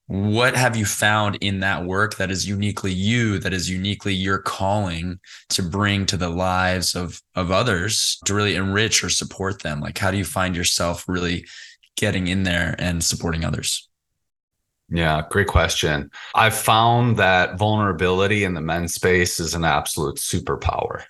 What 0.07 0.55
have 0.55 0.77
you 0.77 0.85
found 0.85 1.39
in 1.41 1.61
that 1.61 1.87
work 1.87 2.19
that 2.19 2.31
is 2.31 2.47
uniquely 2.47 2.93
you 2.93 3.39
that 3.39 3.55
is 3.55 3.71
uniquely 3.71 4.13
your 4.13 4.39
calling 4.39 5.19
to 5.49 5.63
bring 5.63 6.05
to 6.07 6.17
the 6.17 6.29
lives 6.29 6.95
of 6.95 7.21
of 7.35 7.51
others 7.51 8.19
to 8.27 8.35
really 8.35 8.55
enrich 8.55 9.03
or 9.03 9.09
support 9.09 9.63
them? 9.63 9.81
Like 9.81 9.99
how 9.99 10.11
do 10.11 10.19
you 10.19 10.25
find 10.25 10.55
yourself 10.55 11.05
really 11.09 11.45
getting 11.97 12.27
in 12.27 12.43
there 12.43 12.75
and 12.79 13.03
supporting 13.03 13.45
others 13.45 13.89
yeah, 14.91 15.23
great 15.31 15.49
question. 15.49 16.11
I've 16.35 16.55
found 16.55 17.17
that 17.17 17.59
vulnerability 17.59 18.45
in 18.45 18.55
the 18.55 18.61
men's 18.61 18.95
space 18.95 19.41
is 19.41 19.55
an 19.55 19.65
absolute 19.65 20.17
superpower. 20.17 21.05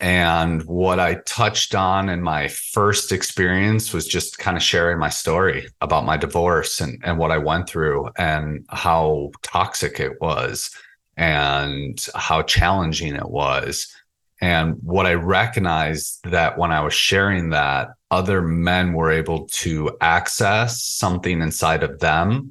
And 0.00 0.62
what 0.64 0.98
I 0.98 1.16
touched 1.26 1.74
on 1.74 2.08
in 2.08 2.22
my 2.22 2.48
first 2.48 3.12
experience 3.12 3.92
was 3.92 4.06
just 4.06 4.38
kind 4.38 4.56
of 4.56 4.62
sharing 4.62 4.98
my 4.98 5.10
story 5.10 5.68
about 5.80 6.04
my 6.04 6.16
divorce 6.16 6.80
and, 6.80 7.00
and 7.04 7.18
what 7.18 7.30
I 7.30 7.38
went 7.38 7.68
through 7.68 8.10
and 8.16 8.66
how 8.68 9.30
toxic 9.42 10.00
it 10.00 10.20
was 10.20 10.70
and 11.16 12.04
how 12.14 12.42
challenging 12.42 13.14
it 13.14 13.30
was. 13.30 13.94
And 14.40 14.76
what 14.82 15.06
I 15.06 15.14
recognized 15.14 16.18
that 16.24 16.58
when 16.58 16.72
I 16.72 16.80
was 16.80 16.92
sharing 16.92 17.50
that, 17.50 17.90
other 18.14 18.40
men 18.40 18.92
were 18.92 19.10
able 19.10 19.46
to 19.48 19.96
access 20.00 20.80
something 20.80 21.42
inside 21.42 21.82
of 21.82 21.98
them 21.98 22.50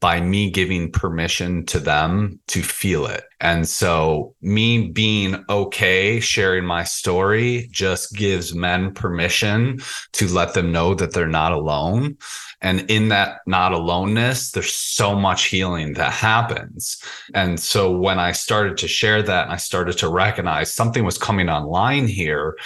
by 0.00 0.20
me 0.20 0.50
giving 0.50 0.90
permission 0.90 1.64
to 1.66 1.78
them 1.78 2.40
to 2.48 2.60
feel 2.62 3.06
it. 3.06 3.24
And 3.40 3.68
so, 3.68 4.34
me 4.42 4.88
being 4.88 5.44
okay 5.48 6.20
sharing 6.20 6.64
my 6.64 6.84
story 6.84 7.68
just 7.70 8.14
gives 8.14 8.54
men 8.54 8.92
permission 8.94 9.78
to 10.14 10.26
let 10.28 10.54
them 10.54 10.72
know 10.72 10.94
that 10.94 11.12
they're 11.12 11.28
not 11.28 11.52
alone. 11.52 12.16
And 12.62 12.90
in 12.90 13.08
that 13.10 13.40
not 13.46 13.72
aloneness, 13.72 14.50
there's 14.50 14.74
so 14.74 15.14
much 15.14 15.44
healing 15.44 15.94
that 15.94 16.12
happens. 16.12 17.00
And 17.34 17.60
so, 17.60 17.96
when 17.96 18.18
I 18.18 18.32
started 18.32 18.78
to 18.78 18.88
share 18.88 19.22
that 19.22 19.44
and 19.44 19.52
I 19.52 19.58
started 19.58 19.98
to 19.98 20.08
recognize 20.08 20.74
something 20.74 21.04
was 21.04 21.18
coming 21.18 21.48
online 21.48 22.08
here, 22.08 22.56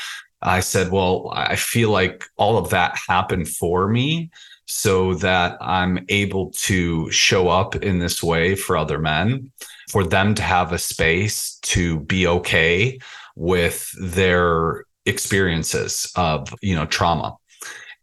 I 0.42 0.60
said, 0.60 0.90
Well, 0.90 1.30
I 1.32 1.56
feel 1.56 1.90
like 1.90 2.24
all 2.36 2.58
of 2.58 2.70
that 2.70 2.98
happened 3.08 3.48
for 3.48 3.88
me 3.88 4.30
so 4.66 5.14
that 5.14 5.58
I'm 5.60 6.04
able 6.08 6.52
to 6.52 7.10
show 7.10 7.48
up 7.48 7.74
in 7.76 7.98
this 7.98 8.22
way 8.22 8.54
for 8.54 8.76
other 8.76 8.98
men, 8.98 9.50
for 9.90 10.04
them 10.04 10.34
to 10.36 10.42
have 10.42 10.72
a 10.72 10.78
space 10.78 11.58
to 11.62 12.00
be 12.00 12.26
okay 12.26 13.00
with 13.34 13.90
their 14.00 14.84
experiences 15.06 16.12
of, 16.14 16.54
you 16.62 16.76
know, 16.76 16.86
trauma. 16.86 17.36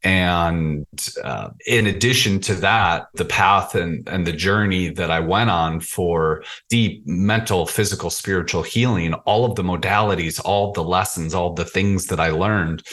And 0.04 0.86
uh, 1.24 1.50
in 1.66 1.88
addition 1.88 2.40
to 2.42 2.56
that, 2.56 3.08
the 3.16 3.26
path 3.26 3.74
and, 3.76 4.08
and 4.08 4.28
the 4.28 4.32
journey 4.32 4.90
that 4.90 5.10
I 5.10 5.20
went 5.20 5.50
on 5.50 5.80
for 5.80 6.44
deep 6.70 7.06
mental, 7.08 7.66
physical, 7.66 8.10
spiritual 8.10 8.64
healing, 8.64 9.14
all 9.14 9.44
of 9.44 9.56
the 9.56 9.64
modalities, 9.64 10.40
all 10.44 10.72
the 10.72 10.84
lessons, 10.84 11.34
all 11.34 11.54
the 11.54 11.66
things 11.66 12.08
that 12.08 12.20
I 12.20 12.30
learned, 12.30 12.84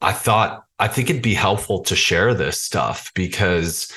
I 0.00 0.12
thought 0.12 0.64
I 0.78 0.88
think 0.88 1.10
it'd 1.10 1.22
be 1.22 1.34
helpful 1.34 1.82
to 1.84 1.94
share 1.94 2.34
this 2.34 2.60
stuff 2.60 3.12
because 3.14 3.92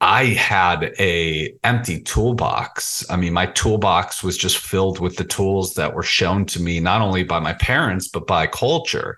I 0.00 0.24
had 0.24 0.92
a 0.98 1.54
empty 1.64 2.00
toolbox. 2.00 3.08
I 3.08 3.16
mean, 3.16 3.32
my 3.32 3.46
toolbox 3.46 4.22
was 4.22 4.36
just 4.36 4.58
filled 4.58 5.00
with 5.00 5.16
the 5.16 5.24
tools 5.24 5.74
that 5.74 5.94
were 5.94 6.02
shown 6.02 6.44
to 6.46 6.60
me 6.60 6.80
not 6.80 7.00
only 7.00 7.22
by 7.22 7.40
my 7.40 7.54
parents 7.54 8.08
but 8.08 8.26
by 8.26 8.46
culture. 8.46 9.16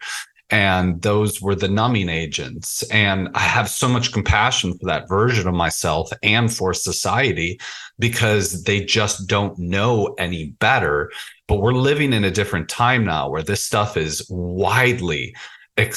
And 0.50 1.02
those 1.02 1.42
were 1.42 1.54
the 1.54 1.68
numbing 1.68 2.08
agents. 2.08 2.82
And 2.84 3.28
I 3.34 3.40
have 3.40 3.68
so 3.68 3.88
much 3.88 4.12
compassion 4.12 4.78
for 4.78 4.86
that 4.86 5.08
version 5.08 5.46
of 5.46 5.54
myself 5.54 6.10
and 6.22 6.52
for 6.52 6.72
society 6.72 7.60
because 7.98 8.64
they 8.64 8.80
just 8.84 9.26
don't 9.26 9.58
know 9.58 10.14
any 10.18 10.50
better. 10.58 11.10
But 11.48 11.60
we're 11.60 11.74
living 11.74 12.12
in 12.12 12.24
a 12.24 12.30
different 12.30 12.68
time 12.68 13.04
now 13.04 13.28
where 13.28 13.42
this 13.42 13.62
stuff 13.62 13.96
is 13.96 14.26
widely 14.30 15.34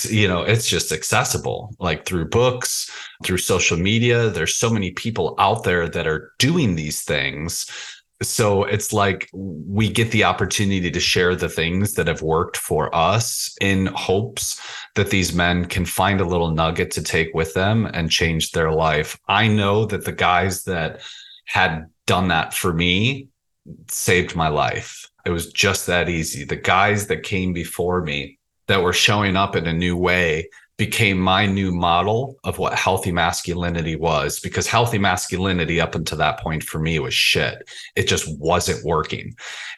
you 0.03 0.27
know 0.27 0.43
it's 0.43 0.69
just 0.69 0.91
accessible 0.91 1.73
like 1.79 2.05
through 2.05 2.25
books 2.25 2.91
through 3.23 3.37
social 3.37 3.77
media 3.77 4.29
there's 4.29 4.55
so 4.55 4.69
many 4.69 4.91
people 4.91 5.33
out 5.39 5.63
there 5.63 5.89
that 5.89 6.05
are 6.05 6.31
doing 6.37 6.75
these 6.75 7.01
things 7.01 7.65
so 8.21 8.63
it's 8.63 8.93
like 8.93 9.29
we 9.33 9.89
get 9.89 10.11
the 10.11 10.23
opportunity 10.23 10.91
to 10.91 10.99
share 10.99 11.35
the 11.35 11.49
things 11.49 11.95
that 11.95 12.07
have 12.07 12.21
worked 12.21 12.57
for 12.57 12.93
us 12.95 13.55
in 13.59 13.87
hopes 13.87 14.61
that 14.95 15.09
these 15.09 15.33
men 15.33 15.65
can 15.65 15.85
find 15.85 16.21
a 16.21 16.25
little 16.25 16.51
nugget 16.51 16.91
to 16.91 17.03
take 17.03 17.33
with 17.33 17.53
them 17.53 17.85
and 17.85 18.11
change 18.11 18.51
their 18.51 18.71
life. 18.71 19.17
I 19.27 19.47
know 19.47 19.85
that 19.85 20.05
the 20.05 20.11
guys 20.11 20.63
that 20.65 21.01
had 21.45 21.87
done 22.05 22.27
that 22.27 22.53
for 22.53 22.73
me 22.73 23.27
saved 23.89 24.35
my 24.35 24.47
life. 24.47 25.07
It 25.25 25.31
was 25.31 25.51
just 25.51 25.87
that 25.87 26.09
easy. 26.09 26.43
The 26.43 26.55
guys 26.55 27.07
that 27.07 27.23
came 27.23 27.53
before 27.53 28.01
me 28.01 28.39
that 28.67 28.83
were 28.83 28.93
showing 28.93 29.35
up 29.35 29.55
in 29.55 29.67
a 29.67 29.73
new 29.73 29.97
way 29.97 30.49
became 30.81 31.19
my 31.19 31.45
new 31.45 31.71
model 31.71 32.39
of 32.43 32.57
what 32.57 32.73
healthy 32.73 33.11
masculinity 33.11 33.95
was 33.95 34.39
because 34.39 34.65
healthy 34.65 34.97
masculinity 34.97 35.79
up 35.79 35.93
until 35.93 36.17
that 36.17 36.39
point 36.39 36.63
for 36.63 36.79
me 36.79 36.97
was 36.97 37.13
shit. 37.13 37.69
It 37.95 38.07
just 38.07 38.25
wasn't 38.39 38.83
working. 38.83 39.35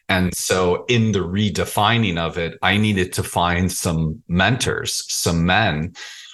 And 0.08 0.34
so 0.34 0.86
in 0.88 1.12
the 1.12 1.20
redefining 1.20 2.18
of 2.18 2.38
it, 2.38 2.58
I 2.62 2.78
needed 2.78 3.12
to 3.14 3.24
find 3.24 3.70
some 3.70 4.24
mentors, 4.30 5.04
some 5.12 5.46
men 5.46 5.94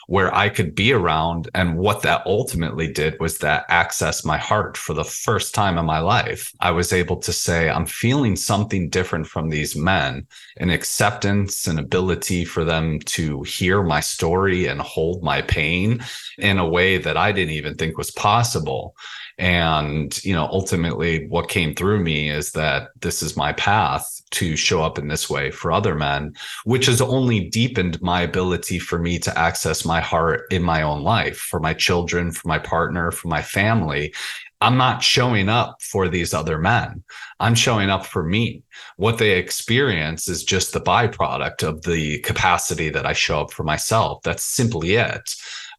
where 0.10 0.34
I 0.34 0.50
could 0.50 0.74
be 0.74 0.92
around. 0.92 1.52
And 1.54 1.78
what 1.78 2.02
that 2.02 2.24
ultimately 2.26 2.92
did 2.92 3.20
was 3.20 3.38
that 3.38 3.66
access 3.70 4.26
my 4.26 4.40
heart 4.40 4.76
for 4.76 4.96
the 4.96 5.04
first 5.04 5.54
time 5.54 5.78
in 5.78 5.86
my 5.86 6.00
life. 6.00 6.52
I 6.60 6.72
was 6.72 6.92
able 6.92 7.18
to 7.18 7.32
say, 7.32 7.70
I'm 7.70 7.86
feeling 7.86 8.36
something 8.36 8.90
different 8.90 9.28
from 9.28 9.50
these 9.50 9.76
men, 9.76 10.26
an 10.58 10.72
acceptance, 10.72 11.68
an 11.68 11.78
ability 11.78 12.44
for 12.44 12.66
them 12.66 12.98
to 13.02 13.44
hear 13.44 13.84
my 13.84 14.00
story 14.00 14.66
and 14.66 14.82
hold 14.82 15.22
my 15.22 15.44
pain 15.44 16.04
in 16.40 16.58
a 16.58 16.68
way 16.68 16.98
that 16.98 17.16
I 17.16 17.32
didn't 17.32 17.54
even 17.54 17.76
think 17.76 17.96
was 17.96 18.10
possible. 18.10 18.96
And, 19.40 20.22
you 20.26 20.36
know, 20.36 20.48
ultimately 20.52 21.26
what 21.28 21.48
came 21.48 21.74
through 21.74 22.02
me 22.02 22.30
is 22.30 22.52
that 22.52 22.90
this 23.00 23.24
is 23.24 23.38
my 23.38 23.54
path 23.54 24.22
to 24.32 24.58
show 24.58 24.84
up 24.84 25.00
in 25.00 25.08
this 25.08 25.30
way 25.30 25.50
for 25.50 25.72
other 25.72 25.96
men, 25.96 26.36
which 26.66 26.88
has 26.88 27.00
only 27.00 27.48
deepened 27.48 28.02
my 28.02 28.22
ability 28.22 28.80
for 28.80 29.00
me 29.00 29.18
to 29.20 29.40
access 29.40 29.86
my 29.86 30.02
heart 30.02 30.44
in 30.52 30.62
my 30.62 30.82
own 30.82 31.04
life, 31.04 31.38
for 31.38 31.62
my 31.62 31.74
children, 31.74 32.34
for 32.34 32.50
my 32.50 32.60
partner, 32.60 33.12
for 33.12 33.30
my 33.30 33.42
family. 33.42 34.14
I'm 34.60 34.76
not 34.76 35.02
showing 35.02 35.48
up 35.48 35.82
for 35.82 36.10
these 36.10 36.34
other 36.34 36.58
men. 36.58 37.02
I'm 37.40 37.56
showing 37.56 37.90
up 37.90 38.06
for 38.06 38.24
me. 38.24 38.64
What 38.98 39.20
they 39.20 39.38
experience 39.38 40.28
is 40.28 40.44
just 40.44 40.74
the 40.74 40.82
byproduct 40.82 41.64
of 41.64 41.84
the 41.84 42.20
capacity 42.20 42.90
that 42.90 43.06
I 43.06 43.14
show 43.14 43.40
up 43.40 43.54
for 43.54 43.64
myself. 43.64 44.22
That's 44.24 44.44
simply 44.44 44.96
it 44.96 45.34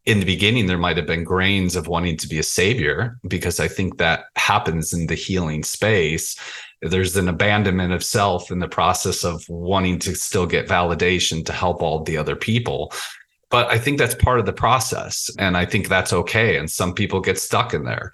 in 0.05 0.19
the 0.19 0.25
beginning 0.25 0.65
there 0.65 0.77
might 0.77 0.97
have 0.97 1.05
been 1.05 1.23
grains 1.23 1.75
of 1.75 1.87
wanting 1.87 2.17
to 2.17 2.27
be 2.27 2.39
a 2.39 2.43
savior 2.43 3.19
because 3.27 3.59
i 3.59 3.67
think 3.67 3.97
that 3.97 4.25
happens 4.35 4.93
in 4.93 5.07
the 5.07 5.15
healing 5.15 5.63
space. 5.63 6.35
There's 6.81 7.15
an 7.15 7.29
abandonment 7.29 7.93
of 7.93 8.03
self 8.03 8.51
in 8.51 8.59
the 8.59 8.67
process 8.67 9.23
of 9.23 9.47
wanting 9.47 9.99
to 9.99 10.15
still 10.15 10.47
get 10.47 10.67
validation 10.67 11.45
to 11.45 11.53
help 11.53 11.83
all 11.83 12.03
the 12.03 12.17
other 12.17 12.35
people. 12.35 12.91
But 13.49 13.67
i 13.67 13.77
think 13.77 13.97
that's 13.97 14.15
part 14.15 14.39
of 14.39 14.45
the 14.45 14.61
process 14.65 15.29
and 15.37 15.55
i 15.57 15.65
think 15.65 15.87
that's 15.87 16.13
okay 16.13 16.57
and 16.57 16.69
some 16.69 16.93
people 16.93 17.19
get 17.19 17.39
stuck 17.39 17.73
in 17.73 17.83
there. 17.83 18.11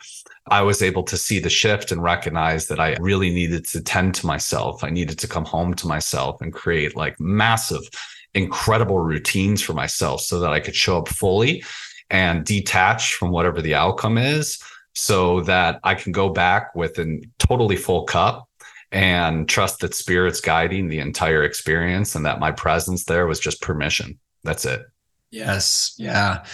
I 0.50 0.62
was 0.62 0.82
able 0.82 1.04
to 1.04 1.17
see 1.17 1.39
the 1.39 1.50
shift 1.50 1.91
and 1.91 2.02
recognize 2.02 2.67
that 2.67 2.80
I 2.80 2.95
really 3.00 3.30
needed 3.30 3.65
to 3.67 3.82
tend 3.82 4.15
to 4.15 4.26
myself. 4.26 4.82
I 4.82 4.89
needed 4.89 5.19
to 5.19 5.28
come 5.28 5.43
home 5.43 5.73
to 5.76 5.88
myself 5.88 6.41
and 6.41 6.54
create 6.54 6.95
like 6.95 7.19
massive 7.19 7.84
incredible 8.38 9.00
routines 9.00 9.62
for 9.62 9.73
myself 9.73 10.21
so 10.21 10.39
that 10.39 10.52
I 10.52 10.60
could 10.60 10.76
show 10.76 10.97
up 10.97 11.10
fully 11.10 11.63
and 12.10 12.45
detach 12.45 13.15
from 13.15 13.32
whatever 13.32 13.62
the 13.62 13.76
outcome 13.76 14.17
is 14.17 14.62
so 14.95 15.41
that 15.41 15.80
I 15.84 15.95
can 15.95 16.12
go 16.12 16.30
back 16.30 16.73
with 16.76 16.97
a 17.00 17.21
totally 17.39 17.76
full 17.76 18.04
cup 18.04 18.47
and 18.91 19.50
trust 19.50 19.80
that 19.82 19.93
spirit's 19.93 20.39
guiding 20.39 20.88
the 20.88 21.00
entire 21.00 21.43
experience 21.43 22.15
and 22.15 22.26
that 22.26 22.39
my 22.39 22.52
presence 22.52 23.04
there 23.06 23.28
was 23.28 23.39
just 23.39 23.62
permission. 23.62 24.17
That's 24.43 24.65
it. 24.65 24.82
Yes. 25.30 25.95
Yeah 25.97 26.45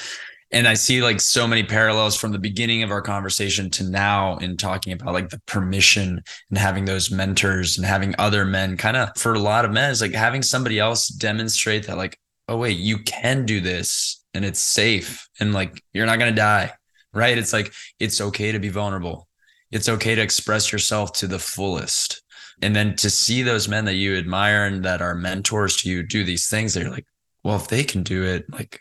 and 0.54 0.68
I 0.68 0.76
see 0.76 1.02
like 1.02 1.20
so 1.20 1.48
many 1.48 1.64
parallels 1.64 2.16
from 2.16 2.32
the 2.32 2.40
beginning 2.40 2.84
of 2.84 2.92
our 2.92 3.02
conversation 3.02 3.70
to 3.72 3.84
now 3.84 4.38
in 4.38 4.56
talking 4.58 4.94
about 4.94 5.14
like 5.14 5.30
the 5.30 5.42
permission 5.48 6.22
and 6.50 6.58
having 6.58 6.86
those 6.86 7.12
mentors 7.12 7.78
and 7.78 7.86
having 7.86 8.16
other 8.18 8.46
men 8.46 8.78
kind 8.78 8.96
of 8.98 9.10
for 9.18 9.34
a 9.34 9.40
lot 9.40 9.66
of 9.66 9.72
men 9.72 9.92
is 9.92 10.02
like 10.02 10.14
having 10.14 10.44
somebody 10.44 10.80
else 10.80 11.08
demonstrate 11.08 11.88
that 11.88 11.98
like 11.98 12.18
oh 12.48 12.58
wait 12.58 12.78
you 12.78 13.00
can 13.00 13.46
do 13.46 13.60
this 13.60 14.24
and 14.34 14.46
it's 14.46 14.60
safe 14.60 15.28
and 15.40 15.54
like 15.54 15.82
you're 15.94 16.06
not 16.06 16.20
going 16.20 16.32
to 16.32 16.36
die 16.42 16.72
right 17.14 17.38
it's 17.38 17.54
like 17.54 17.74
it's 18.00 18.22
okay 18.22 18.52
to 18.52 18.60
be 18.60 18.70
vulnerable 18.70 19.28
It's 19.72 19.90
okay 19.90 20.14
to 20.16 20.22
express 20.22 20.72
yourself 20.72 21.14
to 21.14 21.28
the 21.28 21.40
fullest. 21.40 22.22
And 22.62 22.76
then 22.76 22.96
to 22.98 23.10
see 23.10 23.42
those 23.42 23.68
men 23.68 23.86
that 23.86 23.96
you 23.96 24.16
admire 24.16 24.66
and 24.66 24.86
that 24.86 25.02
are 25.02 25.16
mentors 25.16 25.78
to 25.78 25.90
you 25.90 26.04
do 26.04 26.24
these 26.24 26.48
things, 26.48 26.74
they're 26.76 26.92
like, 26.92 27.08
well, 27.44 27.56
if 27.56 27.68
they 27.68 27.84
can 27.84 28.04
do 28.04 28.24
it, 28.24 28.46
like 28.52 28.80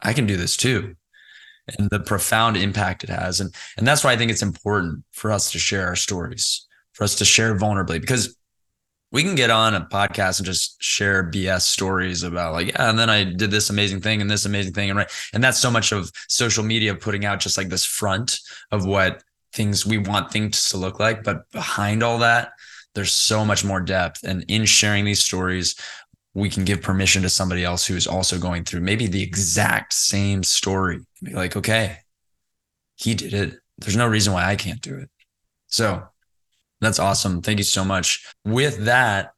I 0.00 0.12
can 0.12 0.26
do 0.26 0.36
this 0.36 0.56
too. 0.56 0.94
And 1.78 1.90
the 1.90 2.00
profound 2.00 2.56
impact 2.56 3.04
it 3.04 3.10
has. 3.10 3.40
And 3.40 3.54
and 3.76 3.86
that's 3.86 4.02
why 4.02 4.12
I 4.12 4.16
think 4.16 4.30
it's 4.30 4.42
important 4.42 5.04
for 5.12 5.30
us 5.30 5.52
to 5.52 5.58
share 5.58 5.86
our 5.86 5.96
stories, 5.96 6.66
for 6.92 7.04
us 7.04 7.14
to 7.16 7.24
share 7.24 7.56
vulnerably, 7.58 8.00
because 8.00 8.36
we 9.10 9.22
can 9.22 9.34
get 9.34 9.50
on 9.50 9.74
a 9.74 9.80
podcast 9.80 10.38
and 10.38 10.46
just 10.46 10.82
share 10.82 11.30
BS 11.30 11.62
stories 11.62 12.22
about 12.22 12.52
like, 12.52 12.68
yeah, 12.68 12.90
and 12.90 12.98
then 12.98 13.08
I 13.08 13.24
did 13.24 13.50
this 13.50 13.70
amazing 13.70 14.00
thing 14.00 14.20
and 14.20 14.30
this 14.30 14.44
amazing 14.44 14.74
thing. 14.74 14.90
And 14.90 14.98
right. 14.98 15.10
And 15.32 15.42
that's 15.42 15.58
so 15.58 15.70
much 15.70 15.92
of 15.92 16.10
social 16.28 16.62
media 16.62 16.94
putting 16.94 17.24
out 17.24 17.40
just 17.40 17.56
like 17.56 17.68
this 17.68 17.84
front 17.84 18.38
of 18.70 18.84
what 18.84 19.22
things 19.52 19.86
we 19.86 19.98
want 19.98 20.30
things 20.30 20.68
to 20.70 20.76
look 20.76 21.00
like. 21.00 21.24
But 21.24 21.50
behind 21.52 22.02
all 22.02 22.18
that, 22.18 22.50
there's 22.94 23.12
so 23.12 23.44
much 23.44 23.64
more 23.64 23.80
depth. 23.80 24.24
And 24.24 24.44
in 24.48 24.66
sharing 24.66 25.04
these 25.04 25.24
stories, 25.24 25.74
we 26.38 26.50
can 26.50 26.64
give 26.64 26.82
permission 26.82 27.22
to 27.22 27.28
somebody 27.28 27.64
else 27.64 27.86
who 27.86 27.96
is 27.96 28.06
also 28.06 28.38
going 28.38 28.64
through 28.64 28.80
maybe 28.80 29.06
the 29.06 29.22
exact 29.22 29.92
same 29.92 30.42
story. 30.42 31.00
Be 31.22 31.32
like, 31.32 31.56
okay, 31.56 31.98
he 32.96 33.14
did 33.14 33.34
it. 33.34 33.58
There's 33.78 33.96
no 33.96 34.08
reason 34.08 34.32
why 34.32 34.44
I 34.44 34.56
can't 34.56 34.80
do 34.80 34.96
it. 34.96 35.10
So 35.66 36.02
that's 36.80 36.98
awesome. 36.98 37.42
Thank 37.42 37.58
you 37.58 37.64
so 37.64 37.84
much. 37.84 38.24
With 38.44 38.84
that, 38.84 39.32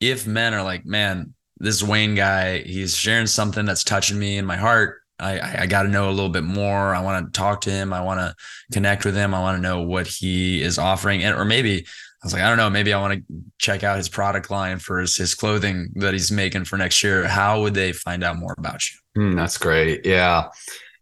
if 0.00 0.26
men 0.26 0.54
are 0.54 0.62
like, 0.62 0.84
man, 0.84 1.34
this 1.58 1.82
Wayne 1.82 2.14
guy, 2.14 2.58
he's 2.58 2.96
sharing 2.96 3.26
something 3.26 3.64
that's 3.64 3.84
touching 3.84 4.18
me 4.18 4.38
in 4.38 4.46
my 4.46 4.56
heart. 4.56 5.00
I, 5.18 5.62
I 5.62 5.66
got 5.66 5.84
to 5.84 5.88
know 5.88 6.08
a 6.08 6.12
little 6.12 6.30
bit 6.30 6.42
more. 6.42 6.94
I 6.94 7.00
want 7.00 7.26
to 7.26 7.38
talk 7.38 7.60
to 7.62 7.70
him. 7.70 7.92
I 7.92 8.00
want 8.00 8.18
to 8.18 8.34
connect 8.72 9.04
with 9.04 9.14
him. 9.14 9.32
I 9.32 9.40
want 9.40 9.56
to 9.56 9.62
know 9.62 9.82
what 9.82 10.08
he 10.08 10.60
is 10.60 10.78
offering. 10.78 11.22
And, 11.22 11.36
or 11.36 11.44
maybe 11.44 11.86
I 12.24 12.26
was 12.26 12.32
like, 12.32 12.42
I 12.42 12.48
don't 12.48 12.56
know, 12.56 12.70
maybe 12.70 12.94
I 12.94 12.98
want 12.98 13.12
to 13.12 13.34
check 13.58 13.84
out 13.84 13.98
his 13.98 14.08
product 14.08 14.50
line 14.50 14.78
for 14.78 14.98
his, 14.98 15.14
his 15.14 15.34
clothing 15.34 15.90
that 15.96 16.14
he's 16.14 16.32
making 16.32 16.64
for 16.64 16.78
next 16.78 17.02
year. 17.02 17.28
How 17.28 17.60
would 17.60 17.74
they 17.74 17.92
find 17.92 18.24
out 18.24 18.38
more 18.38 18.54
about 18.56 18.80
you? 18.88 18.96
Mm, 19.20 19.36
that's 19.36 19.58
great. 19.58 20.06
Yeah. 20.06 20.48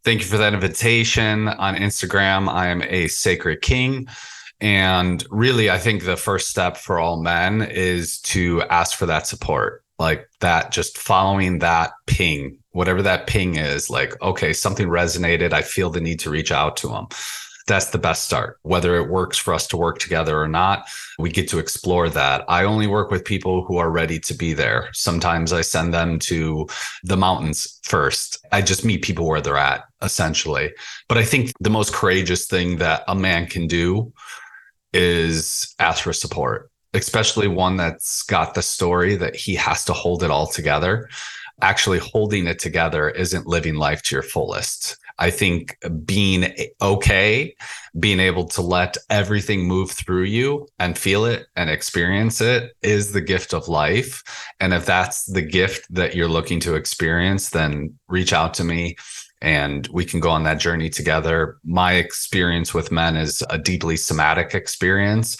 Thank 0.02 0.22
you 0.22 0.26
for 0.26 0.36
that 0.38 0.52
invitation 0.52 1.46
on 1.46 1.76
Instagram. 1.76 2.48
I 2.48 2.66
am 2.66 2.82
a 2.82 3.06
sacred 3.06 3.62
king. 3.62 4.08
And 4.60 5.24
really, 5.30 5.70
I 5.70 5.78
think 5.78 6.04
the 6.04 6.16
first 6.16 6.48
step 6.48 6.76
for 6.76 6.98
all 6.98 7.22
men 7.22 7.62
is 7.62 8.18
to 8.22 8.62
ask 8.62 8.98
for 8.98 9.06
that 9.06 9.28
support, 9.28 9.84
like 10.00 10.28
that, 10.40 10.72
just 10.72 10.98
following 10.98 11.60
that 11.60 11.92
ping, 12.06 12.58
whatever 12.72 13.00
that 13.02 13.28
ping 13.28 13.58
is, 13.58 13.88
like, 13.88 14.20
okay, 14.20 14.52
something 14.52 14.88
resonated. 14.88 15.52
I 15.52 15.62
feel 15.62 15.88
the 15.88 16.00
need 16.00 16.18
to 16.20 16.30
reach 16.30 16.50
out 16.50 16.76
to 16.78 16.88
them. 16.88 17.06
That's 17.66 17.90
the 17.90 17.98
best 17.98 18.24
start. 18.24 18.58
Whether 18.62 18.96
it 18.96 19.08
works 19.08 19.38
for 19.38 19.54
us 19.54 19.66
to 19.68 19.76
work 19.76 19.98
together 19.98 20.40
or 20.40 20.48
not, 20.48 20.88
we 21.18 21.30
get 21.30 21.48
to 21.48 21.58
explore 21.58 22.08
that. 22.10 22.44
I 22.48 22.64
only 22.64 22.86
work 22.86 23.10
with 23.10 23.24
people 23.24 23.64
who 23.64 23.76
are 23.76 23.90
ready 23.90 24.18
to 24.20 24.34
be 24.34 24.52
there. 24.52 24.88
Sometimes 24.92 25.52
I 25.52 25.60
send 25.60 25.94
them 25.94 26.18
to 26.20 26.66
the 27.04 27.16
mountains 27.16 27.78
first. 27.84 28.44
I 28.50 28.62
just 28.62 28.84
meet 28.84 29.02
people 29.02 29.26
where 29.28 29.40
they're 29.40 29.56
at, 29.56 29.84
essentially. 30.02 30.72
But 31.08 31.18
I 31.18 31.24
think 31.24 31.52
the 31.60 31.70
most 31.70 31.92
courageous 31.92 32.46
thing 32.46 32.78
that 32.78 33.04
a 33.06 33.14
man 33.14 33.46
can 33.46 33.66
do 33.68 34.12
is 34.92 35.74
ask 35.78 36.02
for 36.02 36.12
support, 36.12 36.70
especially 36.94 37.48
one 37.48 37.76
that's 37.76 38.22
got 38.24 38.54
the 38.54 38.62
story 38.62 39.16
that 39.16 39.36
he 39.36 39.54
has 39.54 39.84
to 39.84 39.92
hold 39.92 40.22
it 40.22 40.30
all 40.30 40.46
together. 40.46 41.08
Actually, 41.60 41.98
holding 41.98 42.46
it 42.48 42.58
together 42.58 43.08
isn't 43.10 43.46
living 43.46 43.76
life 43.76 44.02
to 44.02 44.16
your 44.16 44.22
fullest. 44.22 44.96
I 45.18 45.30
think 45.30 45.76
being 46.04 46.52
okay, 46.80 47.54
being 47.98 48.20
able 48.20 48.46
to 48.48 48.62
let 48.62 48.96
everything 49.10 49.66
move 49.66 49.90
through 49.90 50.24
you 50.24 50.68
and 50.78 50.98
feel 50.98 51.24
it 51.24 51.46
and 51.56 51.70
experience 51.70 52.40
it 52.40 52.72
is 52.82 53.12
the 53.12 53.20
gift 53.20 53.54
of 53.54 53.68
life. 53.68 54.22
And 54.60 54.72
if 54.72 54.86
that's 54.86 55.24
the 55.24 55.42
gift 55.42 55.86
that 55.94 56.14
you're 56.14 56.28
looking 56.28 56.60
to 56.60 56.74
experience, 56.74 57.50
then 57.50 57.98
reach 58.08 58.32
out 58.32 58.54
to 58.54 58.64
me 58.64 58.96
and 59.42 59.88
we 59.88 60.04
can 60.04 60.20
go 60.20 60.30
on 60.30 60.44
that 60.44 60.60
journey 60.60 60.88
together. 60.88 61.58
My 61.64 61.94
experience 61.94 62.72
with 62.72 62.92
men 62.92 63.16
is 63.16 63.42
a 63.50 63.58
deeply 63.58 63.96
somatic 63.96 64.54
experience. 64.54 65.36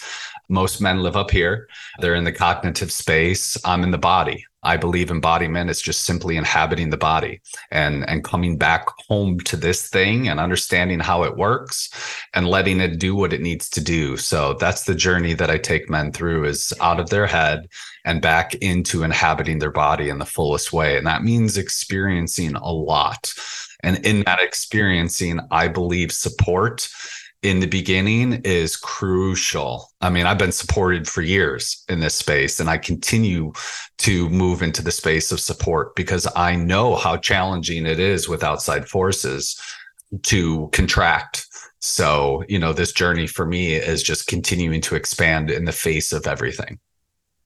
Most 0.49 0.81
men 0.81 1.01
live 1.01 1.15
up 1.15 1.31
here. 1.31 1.67
They're 1.99 2.15
in 2.15 2.23
the 2.23 2.31
cognitive 2.31 2.91
space. 2.91 3.57
I'm 3.65 3.83
in 3.83 3.91
the 3.91 3.97
body. 3.97 4.45
I 4.65 4.77
believe 4.77 5.11
embodiment 5.11 5.69
is 5.69 5.81
just 5.81 6.03
simply 6.03 6.37
inhabiting 6.37 6.89
the 6.89 6.97
body 6.97 7.41
and 7.69 8.07
and 8.09 8.23
coming 8.23 8.57
back 8.57 8.87
home 9.09 9.39
to 9.41 9.57
this 9.57 9.89
thing 9.89 10.29
and 10.29 10.39
understanding 10.39 11.01
how 11.01 11.23
it 11.23 11.35
works 11.35 11.89
and 12.33 12.47
letting 12.47 12.79
it 12.79 12.97
do 12.97 13.13
what 13.13 13.33
it 13.33 13.41
needs 13.41 13.69
to 13.71 13.81
do. 13.81 14.15
So 14.15 14.53
that's 14.53 14.83
the 14.83 14.95
journey 14.95 15.33
that 15.33 15.49
I 15.49 15.57
take 15.57 15.89
men 15.89 16.13
through 16.13 16.45
is 16.45 16.73
out 16.79 17.01
of 17.01 17.09
their 17.09 17.27
head 17.27 17.67
and 18.05 18.21
back 18.21 18.55
into 18.55 19.03
inhabiting 19.03 19.59
their 19.59 19.71
body 19.71 20.07
in 20.07 20.19
the 20.19 20.25
fullest 20.25 20.71
way. 20.71 20.97
And 20.97 21.07
that 21.07 21.23
means 21.23 21.57
experiencing 21.57 22.55
a 22.55 22.71
lot 22.71 23.33
and 23.83 24.03
in 24.05 24.23
that 24.25 24.41
experiencing, 24.41 25.41
I 25.51 25.67
believe 25.67 26.11
support 26.11 26.87
in 27.43 27.59
the 27.59 27.67
beginning 27.67 28.41
is 28.45 28.77
crucial. 28.77 29.91
I 30.01 30.09
mean, 30.09 30.25
I've 30.25 30.37
been 30.37 30.51
supported 30.51 31.07
for 31.07 31.21
years 31.21 31.83
in 31.89 31.99
this 31.99 32.15
space, 32.15 32.59
and 32.59 32.69
I 32.69 32.77
continue 32.77 33.51
to 33.99 34.29
move 34.29 34.61
into 34.61 34.81
the 34.81 34.91
space 34.91 35.31
of 35.31 35.39
support 35.39 35.95
because 35.95 36.25
I 36.35 36.55
know 36.55 36.95
how 36.95 37.17
challenging 37.17 37.85
it 37.85 37.99
is 37.99 38.29
with 38.29 38.43
outside 38.43 38.87
forces 38.87 39.61
to 40.23 40.69
contract. 40.71 41.45
So, 41.79 42.43
you 42.47 42.59
know, 42.59 42.71
this 42.71 42.93
journey 42.93 43.27
for 43.27 43.45
me 43.45 43.73
is 43.73 44.01
just 44.01 44.27
continuing 44.27 44.79
to 44.81 44.95
expand 44.95 45.51
in 45.51 45.65
the 45.65 45.73
face 45.73 46.13
of 46.13 46.27
everything. 46.27 46.79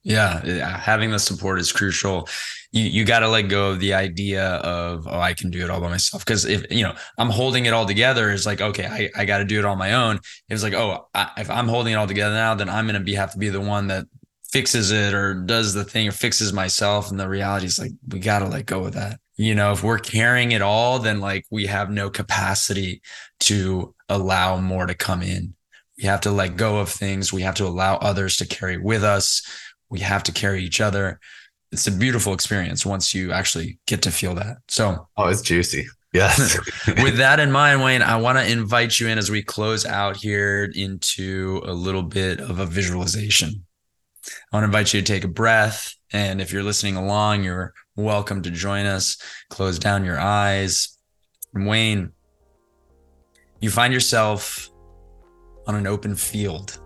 Yeah, 0.07 0.77
having 0.77 1.11
the 1.11 1.19
support 1.19 1.59
is 1.59 1.73
crucial. 1.73 2.29
You 2.71 2.83
you 2.85 3.03
got 3.03 3.19
to 3.19 3.27
let 3.27 3.49
go 3.49 3.71
of 3.71 3.81
the 3.81 3.93
idea 3.93 4.45
of 4.45 5.05
oh 5.05 5.19
I 5.19 5.33
can 5.33 5.51
do 5.51 5.61
it 5.61 5.69
all 5.69 5.81
by 5.81 5.89
myself 5.89 6.23
because 6.23 6.45
if 6.45 6.65
you 6.71 6.83
know 6.83 6.95
I'm 7.17 7.29
holding 7.29 7.65
it 7.65 7.73
all 7.73 7.85
together 7.85 8.31
is 8.31 8.45
like 8.45 8.61
okay 8.61 8.85
I, 8.85 9.21
I 9.21 9.25
got 9.25 9.39
to 9.39 9.43
do 9.45 9.59
it 9.59 9.65
on 9.65 9.77
my 9.77 9.91
own. 9.91 10.21
It's 10.47 10.63
like 10.63 10.73
oh 10.73 11.09
I, 11.13 11.31
if 11.39 11.49
I'm 11.49 11.67
holding 11.67 11.91
it 11.91 11.97
all 11.97 12.07
together 12.07 12.33
now 12.33 12.55
then 12.55 12.69
I'm 12.69 12.85
gonna 12.85 13.01
be 13.01 13.15
have 13.15 13.33
to 13.33 13.37
be 13.37 13.49
the 13.49 13.59
one 13.59 13.87
that 13.87 14.05
fixes 14.49 14.91
it 14.91 15.13
or 15.13 15.33
does 15.33 15.73
the 15.73 15.83
thing 15.83 16.07
or 16.07 16.13
fixes 16.13 16.53
myself 16.53 17.11
and 17.11 17.19
the 17.19 17.27
reality 17.27 17.65
is 17.65 17.77
like 17.77 17.91
we 18.07 18.19
got 18.19 18.39
to 18.39 18.47
let 18.47 18.65
go 18.65 18.85
of 18.85 18.93
that. 18.93 19.19
You 19.35 19.55
know 19.55 19.73
if 19.73 19.83
we're 19.83 19.99
carrying 19.99 20.53
it 20.53 20.61
all 20.61 20.99
then 20.99 21.19
like 21.19 21.43
we 21.51 21.65
have 21.65 21.89
no 21.89 22.09
capacity 22.09 23.01
to 23.41 23.93
allow 24.07 24.57
more 24.61 24.85
to 24.85 24.95
come 24.95 25.21
in. 25.21 25.53
We 25.97 26.03
have 26.03 26.21
to 26.21 26.31
let 26.31 26.57
go 26.57 26.77
of 26.77 26.89
things. 26.89 27.33
We 27.33 27.41
have 27.41 27.55
to 27.55 27.65
allow 27.65 27.95
others 27.97 28.37
to 28.37 28.45
carry 28.45 28.77
with 28.77 29.03
us 29.03 29.41
we 29.89 29.99
have 29.99 30.23
to 30.23 30.31
carry 30.31 30.63
each 30.63 30.81
other. 30.81 31.19
It's 31.71 31.87
a 31.87 31.91
beautiful 31.91 32.33
experience 32.33 32.85
once 32.85 33.13
you 33.13 33.31
actually 33.31 33.79
get 33.87 34.01
to 34.03 34.11
feel 34.11 34.35
that. 34.35 34.57
So, 34.67 35.07
oh, 35.17 35.27
it's 35.27 35.41
juicy. 35.41 35.87
Yes. 36.13 36.57
with 36.87 37.17
that 37.17 37.39
in 37.39 37.51
mind, 37.51 37.83
Wayne, 37.83 38.01
I 38.01 38.17
want 38.17 38.37
to 38.37 38.49
invite 38.49 38.99
you 38.99 39.07
in 39.07 39.17
as 39.17 39.29
we 39.29 39.43
close 39.43 39.85
out 39.85 40.17
here 40.17 40.71
into 40.73 41.61
a 41.65 41.73
little 41.73 42.03
bit 42.03 42.39
of 42.39 42.59
a 42.59 42.65
visualization. 42.65 43.65
I 44.25 44.55
want 44.55 44.63
to 44.63 44.67
invite 44.67 44.93
you 44.93 45.01
to 45.01 45.05
take 45.05 45.23
a 45.23 45.29
breath. 45.29 45.93
And 46.11 46.41
if 46.41 46.51
you're 46.53 46.63
listening 46.63 46.95
along, 46.95 47.43
you're 47.43 47.73
welcome 47.95 48.41
to 48.43 48.51
join 48.51 48.85
us. 48.85 49.17
Close 49.49 49.77
down 49.77 50.05
your 50.05 50.19
eyes. 50.19 50.97
And 51.53 51.67
Wayne, 51.67 52.11
you 53.59 53.69
find 53.69 53.93
yourself 53.93 54.69
on 55.65 55.75
an 55.75 55.87
open 55.87 56.15
field 56.15 56.79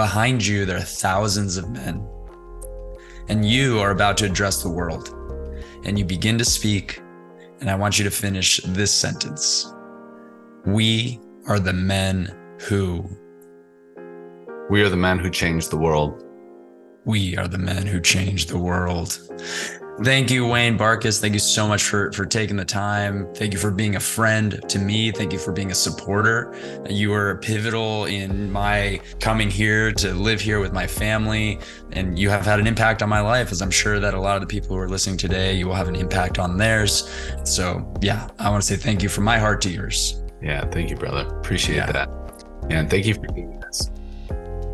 Behind 0.00 0.46
you, 0.46 0.64
there 0.64 0.78
are 0.78 0.80
thousands 0.80 1.58
of 1.58 1.68
men. 1.68 2.08
And 3.28 3.44
you 3.44 3.80
are 3.80 3.90
about 3.90 4.16
to 4.16 4.24
address 4.24 4.62
the 4.62 4.70
world. 4.70 5.14
And 5.84 5.98
you 5.98 6.06
begin 6.06 6.38
to 6.38 6.44
speak. 6.46 7.02
And 7.60 7.68
I 7.68 7.74
want 7.74 7.98
you 7.98 8.04
to 8.04 8.10
finish 8.10 8.62
this 8.64 8.90
sentence 8.90 9.70
We 10.64 11.20
are 11.46 11.58
the 11.58 11.74
men 11.74 12.34
who. 12.60 13.04
We 14.70 14.82
are 14.82 14.88
the 14.88 14.96
men 14.96 15.18
who 15.18 15.28
changed 15.28 15.70
the 15.70 15.76
world. 15.76 16.24
We 17.04 17.36
are 17.36 17.46
the 17.46 17.58
men 17.58 17.86
who 17.86 18.00
changed 18.00 18.48
the 18.48 18.58
world. 18.58 19.18
Thank 20.02 20.30
you, 20.30 20.46
Wayne 20.46 20.78
Barkus. 20.78 21.20
Thank 21.20 21.34
you 21.34 21.40
so 21.40 21.68
much 21.68 21.82
for, 21.82 22.10
for 22.12 22.24
taking 22.24 22.56
the 22.56 22.64
time. 22.64 23.28
Thank 23.34 23.52
you 23.52 23.58
for 23.58 23.70
being 23.70 23.96
a 23.96 24.00
friend 24.00 24.58
to 24.66 24.78
me. 24.78 25.12
Thank 25.12 25.30
you 25.30 25.38
for 25.38 25.52
being 25.52 25.70
a 25.70 25.74
supporter. 25.74 26.54
You 26.88 27.10
were 27.10 27.36
pivotal 27.42 28.06
in 28.06 28.50
my 28.50 29.02
coming 29.20 29.50
here 29.50 29.92
to 29.92 30.14
live 30.14 30.40
here 30.40 30.58
with 30.58 30.72
my 30.72 30.86
family. 30.86 31.58
And 31.92 32.18
you 32.18 32.30
have 32.30 32.46
had 32.46 32.58
an 32.58 32.66
impact 32.66 33.02
on 33.02 33.10
my 33.10 33.20
life, 33.20 33.52
as 33.52 33.60
I'm 33.60 33.70
sure 33.70 34.00
that 34.00 34.14
a 34.14 34.20
lot 34.20 34.36
of 34.36 34.40
the 34.40 34.46
people 34.46 34.70
who 34.70 34.78
are 34.78 34.88
listening 34.88 35.18
today, 35.18 35.52
you 35.52 35.66
will 35.66 35.74
have 35.74 35.88
an 35.88 35.96
impact 35.96 36.38
on 36.38 36.56
theirs. 36.56 37.10
So, 37.44 37.92
yeah, 38.00 38.26
I 38.38 38.48
want 38.48 38.62
to 38.62 38.66
say 38.66 38.76
thank 38.76 39.02
you 39.02 39.10
from 39.10 39.24
my 39.24 39.38
heart 39.38 39.60
to 39.62 39.70
yours. 39.70 40.22
Yeah, 40.40 40.64
thank 40.70 40.88
you, 40.88 40.96
brother. 40.96 41.28
Appreciate 41.40 41.76
yeah. 41.76 41.92
that. 41.92 42.08
And 42.70 42.88
thank 42.88 43.04
you 43.04 43.12
for 43.12 43.26
doing 43.26 43.60
this. 43.60 43.90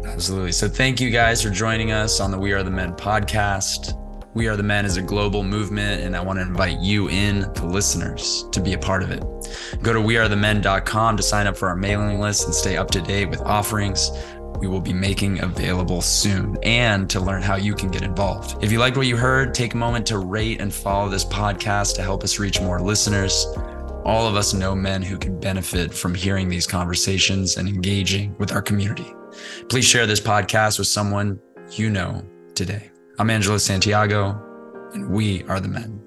Absolutely. 0.04 0.52
So, 0.52 0.68
thank 0.68 1.00
you 1.00 1.10
guys 1.10 1.42
for 1.42 1.50
joining 1.50 1.90
us 1.90 2.20
on 2.20 2.30
the 2.30 2.38
We 2.38 2.52
Are 2.52 2.62
the 2.62 2.70
Men 2.70 2.92
podcast. 2.94 4.00
We 4.36 4.48
Are 4.48 4.56
the 4.56 4.62
Men 4.62 4.84
is 4.84 4.98
a 4.98 5.02
global 5.02 5.42
movement, 5.42 6.02
and 6.02 6.14
I 6.14 6.20
want 6.20 6.38
to 6.38 6.42
invite 6.42 6.78
you 6.78 7.08
in, 7.08 7.40
the 7.54 7.64
listeners, 7.64 8.44
to 8.52 8.60
be 8.60 8.74
a 8.74 8.78
part 8.78 9.02
of 9.02 9.10
it. 9.10 9.24
Go 9.82 9.94
to 9.94 9.98
wearethemen.com 9.98 11.16
to 11.16 11.22
sign 11.22 11.46
up 11.46 11.56
for 11.56 11.68
our 11.68 11.74
mailing 11.74 12.20
list 12.20 12.44
and 12.44 12.54
stay 12.54 12.76
up 12.76 12.90
to 12.90 13.00
date 13.00 13.30
with 13.30 13.40
offerings 13.40 14.10
we 14.58 14.68
will 14.68 14.82
be 14.82 14.92
making 14.92 15.42
available 15.42 16.02
soon 16.02 16.58
and 16.62 17.08
to 17.08 17.18
learn 17.18 17.40
how 17.40 17.56
you 17.56 17.74
can 17.74 17.90
get 17.90 18.02
involved. 18.02 18.62
If 18.62 18.70
you 18.70 18.78
liked 18.78 18.98
what 18.98 19.06
you 19.06 19.16
heard, 19.16 19.54
take 19.54 19.72
a 19.72 19.78
moment 19.78 20.06
to 20.08 20.18
rate 20.18 20.60
and 20.60 20.72
follow 20.72 21.08
this 21.08 21.24
podcast 21.24 21.94
to 21.94 22.02
help 22.02 22.22
us 22.22 22.38
reach 22.38 22.60
more 22.60 22.78
listeners. 22.78 23.46
All 24.04 24.26
of 24.26 24.36
us 24.36 24.52
know 24.52 24.74
men 24.74 25.00
who 25.00 25.16
can 25.16 25.40
benefit 25.40 25.94
from 25.94 26.14
hearing 26.14 26.50
these 26.50 26.66
conversations 26.66 27.56
and 27.56 27.66
engaging 27.66 28.36
with 28.36 28.52
our 28.52 28.60
community. 28.60 29.14
Please 29.70 29.86
share 29.86 30.06
this 30.06 30.20
podcast 30.20 30.78
with 30.78 30.88
someone 30.88 31.40
you 31.70 31.88
know 31.88 32.22
today. 32.54 32.90
I'm 33.18 33.30
Angelo 33.30 33.56
Santiago, 33.56 34.38
and 34.92 35.08
we 35.08 35.42
are 35.44 35.58
the 35.58 35.68
men. 35.68 36.05